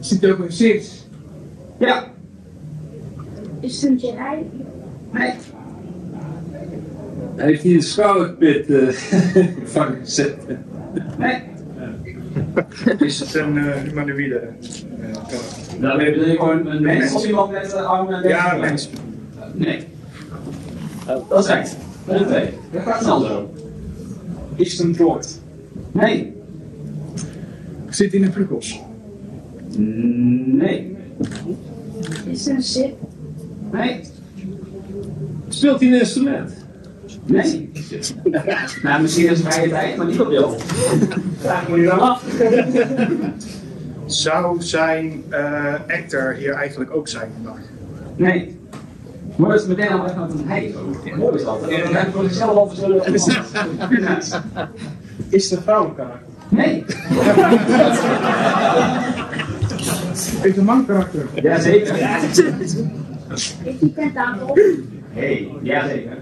[0.00, 1.06] Zit er ook een Six?
[1.78, 2.04] Ja.
[3.60, 4.46] Is het een Jedi?
[5.10, 5.32] Nee.
[7.36, 8.88] Heeft hij een schouderpit uh,
[9.74, 10.36] van gezet?
[11.18, 11.42] Nee.
[12.98, 14.48] Is het een uh, humanoïde?
[15.00, 18.90] Uh, Dan wil je gewoon een mens of iemand met armen en Ja, een mens.
[19.54, 19.86] Nee.
[21.28, 21.74] Dat is.
[22.06, 22.50] Dat is twee.
[22.72, 23.52] Dat gaat snel zo.
[24.54, 25.40] Is het een droid?
[25.92, 26.32] Nee.
[27.88, 28.80] Zit in de prequels?
[29.76, 30.96] Nee.
[32.26, 32.94] Is het een Sith?
[33.72, 34.00] Nee.
[35.48, 36.63] Speelt hij een instrument?
[37.26, 37.70] Nee.
[38.82, 40.62] nou, misschien is het vrije tijd, maar niet op beeld.
[41.38, 42.24] Vraag me nu dan af.
[44.06, 47.62] Zou zijn uh, actor hier eigenlijk ook zijn vandaag?
[48.16, 48.58] Nee.
[49.36, 50.74] Maar dat is meteen al echt met een hij.
[51.16, 51.60] Mooi is dat.
[51.60, 53.12] Dan heb voor zichzelf al verschillende.
[55.28, 56.26] Is het een vrouwelijk karakter?
[56.48, 56.84] Nee.
[60.42, 61.26] Is een man karakter?
[61.42, 61.94] Jazeker.
[61.96, 64.58] Heeft die tentakel?
[65.12, 66.16] Hey, jazeker.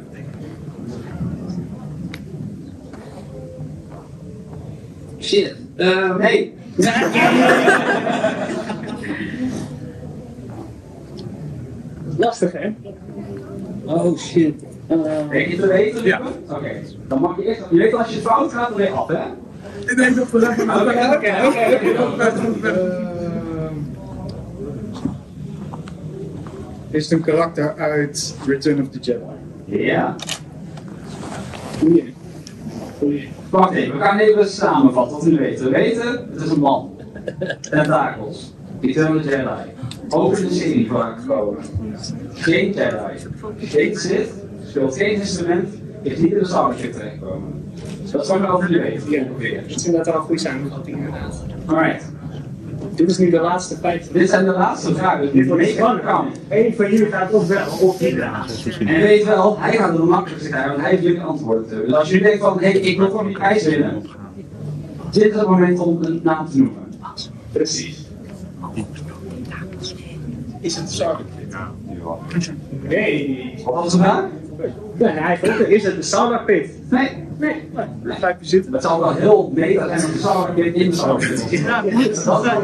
[5.23, 5.57] Shit.
[5.79, 6.53] Um, hey.
[12.17, 12.75] Lastig, hè?
[13.85, 14.55] Oh shit.
[14.91, 15.29] Uh...
[15.29, 16.05] Weet je het weten?
[16.05, 16.21] Ja.
[16.49, 16.83] Oké.
[17.09, 17.63] Dan mag je eerst.
[17.71, 19.25] Je weet als je fout gaat, dan weer af, hè?
[19.87, 21.61] Ik denk dat we dat gaan Oké, oké, oké.
[22.69, 23.75] Ehm,
[26.91, 29.25] is het een karakter uit Return of the Jedi?
[29.65, 29.77] Ja.
[29.77, 30.15] Yeah.
[31.85, 32.15] Oei.
[33.03, 33.29] Oei.
[33.53, 35.65] Wacht even, we gaan even samenvatten wat we weten.
[35.65, 36.91] We weten, het is een man.
[37.61, 38.55] Tentakels.
[38.81, 39.47] The Jedi.
[40.09, 41.63] Ook in de serie vaak gekomen.
[42.33, 43.19] Geen Jedi.
[43.59, 44.31] Geen Sith.
[44.67, 45.69] Speelt geen instrument.
[46.03, 47.73] Is niet in de Star Wars ship terechtgekomen.
[48.13, 49.11] Dat zou ik wel jullie weten.
[49.11, 51.45] Ja, dat is inderdaad wel een goede samenvatting, inderdaad.
[51.67, 52.05] Alright.
[52.95, 54.13] Dit is nu de laatste feit.
[54.13, 55.33] Dit zijn de laatste vragen.
[55.33, 56.27] Dit wordt kan.
[56.49, 58.19] Eén van jullie gaat of wel of niet.
[58.79, 61.83] En weet wel, hij gaat er de makkelijkste krijgen, want hij heeft jullie antwoorden te
[61.87, 64.03] Dus als jullie denken van, hé, hey, ik wil gewoon die prijs winnen.
[65.11, 66.83] Dit is het moment om een naam te noemen.
[67.53, 68.07] Precies.
[70.61, 71.19] Is het Sark?
[72.89, 73.55] Nee.
[73.65, 74.25] Wat was de vraag?
[74.97, 76.71] Nee, hij vroeg, is het de sauna pit?
[76.91, 77.09] Nee.
[77.39, 77.69] Nee.
[78.03, 78.73] Blijf je zitten.
[78.73, 81.63] Het zal wel heel meta zijn om de sauna weer in de sauna zitten.
[81.63, 81.85] Ja,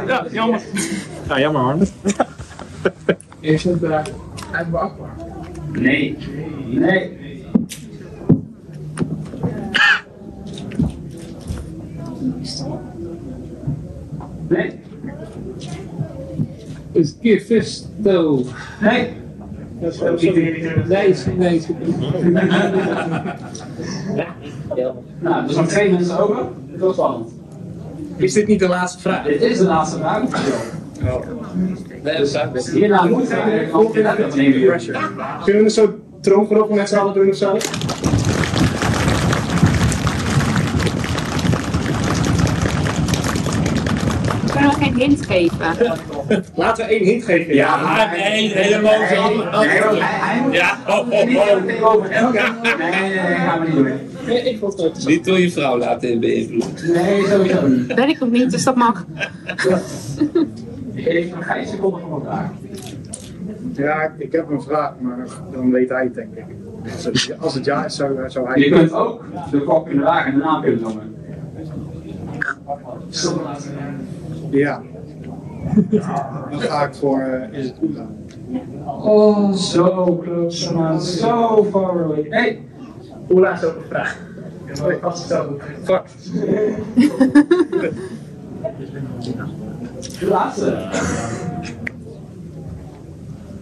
[0.07, 0.61] ja, jammer.
[1.29, 1.87] Ja, jammer Arne.
[3.41, 4.01] Is het uh,
[4.53, 5.15] uitbeachtbaar?
[5.73, 6.17] Nee.
[6.67, 7.19] Nee.
[14.49, 14.81] Nee.
[16.93, 18.45] Is Gifisto.
[18.81, 19.18] Nee.
[19.81, 20.35] Dat is ook niet
[20.89, 21.63] Nee, nee.
[25.21, 26.45] Nou, er zijn twee mensen over.
[26.71, 27.31] Dit was spannend.
[28.17, 29.25] Is dit niet de laatste vraag?
[29.25, 30.23] Dit is de laatste vraag.
[32.73, 34.81] Hierna moet hij nog in het nemen.
[35.45, 37.57] Kunnen we een soort troongeroffel met z'n allen doen of zo?
[44.99, 45.75] Hint geven.
[46.55, 47.55] Laten we één hint geven.
[47.55, 49.33] Ja, nee, helemaal zo.
[50.53, 51.13] Ja, oh, oh, oh.
[51.13, 53.93] Nee, nee, nee, gaan we niet doen.
[54.27, 56.93] Nee, ik vond het Niet door je vrouw laten beïnvloeden.
[56.93, 57.95] Nee, sowieso niet.
[57.95, 59.07] Ben ik nog niet, dus dat mag.
[60.95, 62.53] Ik geef een vijf seconden voor elkaar.
[63.73, 66.45] Ja, ik heb een vraag, maar dan weet hij het denk ik.
[67.41, 68.59] Als het, ja is, zou, zou hij...
[68.59, 71.17] Je kunt ook de kok kunnen wagen en de naam kunnen noemen.
[74.51, 74.83] Ja.
[76.51, 78.07] Dan ga ik voor eh, is het Oela.
[78.87, 81.01] Oh, zo close, man.
[81.03, 82.27] Zo far away.
[82.29, 82.61] Hey,
[83.31, 84.19] Oela is ook een vraag.
[84.75, 85.59] Ja, ik was het zo.
[85.83, 86.03] Fuck.
[90.21, 90.89] de laatste.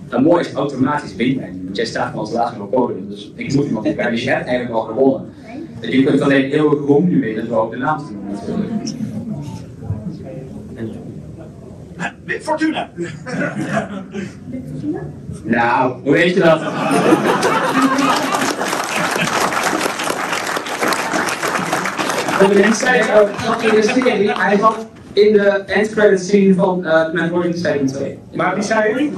[0.09, 1.65] Het mooie is automatisch winnen.
[1.65, 3.09] Want jij staat van als laatste op het podium.
[3.09, 4.13] Dus ik moet iemand krijgen.
[4.13, 5.29] Dus je hebt eigenlijk al gewonnen.
[5.81, 8.95] En je kunt alleen heel gewoon nu winnen door ook de naam te noemen natuurlijk.
[12.27, 12.91] Fortuna!
[15.45, 16.61] Nou, hoe weet je dat?
[22.39, 23.05] De mensen
[23.45, 28.19] zat in de serie, hij zat in de endcredit scene van uh, Mandalorian Seizoen 2.
[28.35, 29.13] Maar wie zei?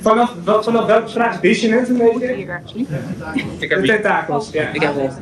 [0.00, 2.38] Vanaf, wel- vanaf welke vraag wist je het een beetje?
[3.58, 4.68] Ik De tentakels, ja.
[4.72, 5.12] Ik heb het.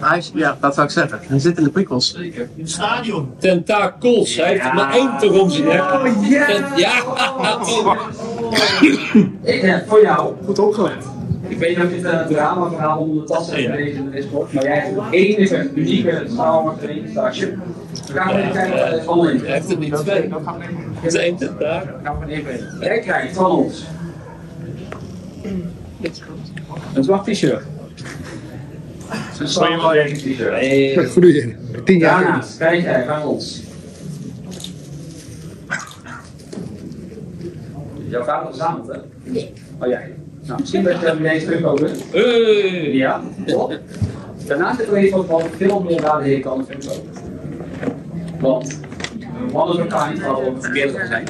[0.00, 1.18] Hij is- ja, dat zou ik zeggen.
[1.26, 2.18] Hij zit in de prikkels.
[2.64, 3.28] Stadion!
[3.38, 5.66] Tentakels, hij heeft maar één toch om zich.
[5.66, 6.46] Oh ja!
[6.76, 6.92] Ja!
[9.42, 10.34] Ik heb voor jou.
[10.44, 11.04] Goed opgelet.
[11.48, 14.10] Ik weet niet of dit een drama verhaal onder de tas heeft gelezen in de
[14.10, 16.74] Discord, maar jij hebt de enige unieke Star
[17.10, 17.46] startje.
[18.06, 20.28] We gaan even kijken wat er van in Hij heeft er niet twee.
[21.00, 21.90] Het is één tentakel.
[22.02, 22.64] gaan we even in.
[22.80, 23.84] Jij krijgt van ons
[26.94, 27.62] een zwart t-shirt.
[29.40, 30.50] Een Star Wars t-shirt.
[30.50, 31.06] Nee.
[31.06, 31.56] Goeie.
[31.84, 32.22] Tien jaar.
[32.22, 33.62] Daarnaast krijg jij van ons.
[38.08, 38.98] Jouw vader verzamelt hè?
[39.22, 39.52] Nee.
[39.78, 40.14] Oh jij.
[40.46, 41.90] Nou, misschien dat je er ineens terug over.
[42.10, 42.92] Hey.
[42.92, 43.78] Ja, top.
[44.46, 47.02] Daarnaast zit er iets wat wel veel meer waarde heeft dan een film
[48.40, 48.80] Want
[49.52, 51.26] One of a Kind, we ook verkeerd van zijn.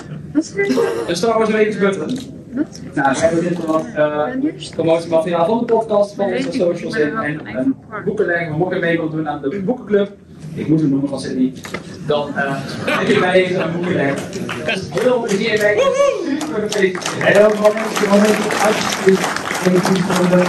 [1.06, 2.18] Een Star Wars Rating button.
[2.52, 7.46] Nou, we hebben dit wat uh, promotiemateriaal van de podcast, van onze socials in en
[7.46, 7.74] een
[8.04, 10.10] boekenleg, we mogen mee doen aan de boekenclub.
[10.54, 11.52] Ik moet het noemen van Sydney.
[12.06, 14.14] Dan uh, heb je bij deze een boekenleg.
[14.90, 15.76] Heel veel plezier mee.
[16.40, 17.08] Super gefeliciteerd.
[17.08, 17.72] Heel veel
[20.28, 20.40] veel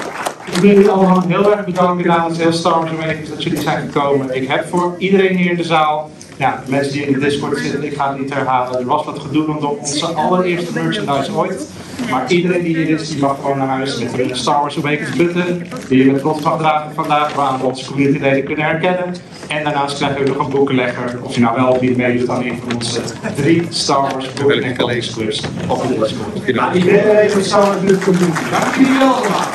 [0.45, 4.35] Ik wil jullie allemaal heel erg bedanken Star Wars Awakens dat jullie zijn gekomen.
[4.35, 6.09] Ik heb voor iedereen hier in de zaal
[6.43, 8.79] ja, de mensen die in de Discord zitten, ik ga het niet herhalen.
[8.79, 11.67] Er was wat gedoe rondom onze allereerste merchandise ooit.
[12.09, 15.15] Maar iedereen die hier is, die mag gewoon naar huis met een Star Wars Awakens
[15.15, 15.63] button.
[15.87, 19.15] Die je met trots dragen vandaag, waar we onze communityleden kunnen herkennen.
[19.47, 22.43] En daarnaast krijgen we nog een boekenlegger, of je nou wel of niet meedoet aan
[22.43, 23.01] een van onze
[23.35, 26.55] drie Star Wars boeken en collectieclubs op de Discord.
[26.55, 28.41] Nou, iedereen heeft een Star Wars community.
[28.51, 29.47] Dank jullie wel allemaal.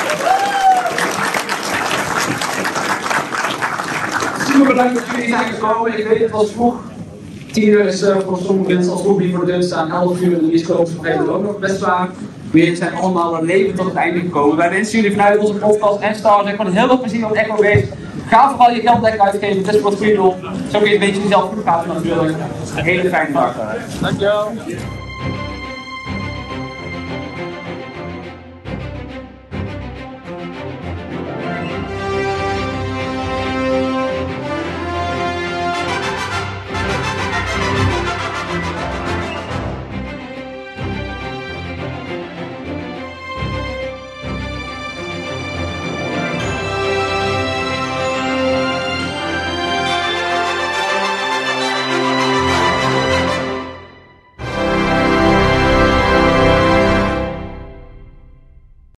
[4.47, 4.98] Super bedankt
[5.29, 5.97] zijn gekomen.
[5.97, 6.75] Ik weet het was vroeg.
[7.51, 9.91] 10 uur is uh, voor sommige mensen als die voor de deur staan.
[9.91, 12.09] 11 uur en de bioscoop vergeten ook nog best vaak.
[12.51, 14.57] We zijn allemaal leven tot het einde gekomen.
[14.57, 17.55] Wij wensen jullie vanuit onze podcast en Star Wars gewoon heel veel plezier op Echo
[17.55, 17.83] Games.
[18.27, 19.65] Ga vooral je geld lekker uitgeven.
[19.65, 22.37] Het is wat free Zo kun je een beetje jezelf goed gaan natuurlijk.
[22.75, 23.55] Een hele fijne dag.
[24.01, 24.51] Dankjewel.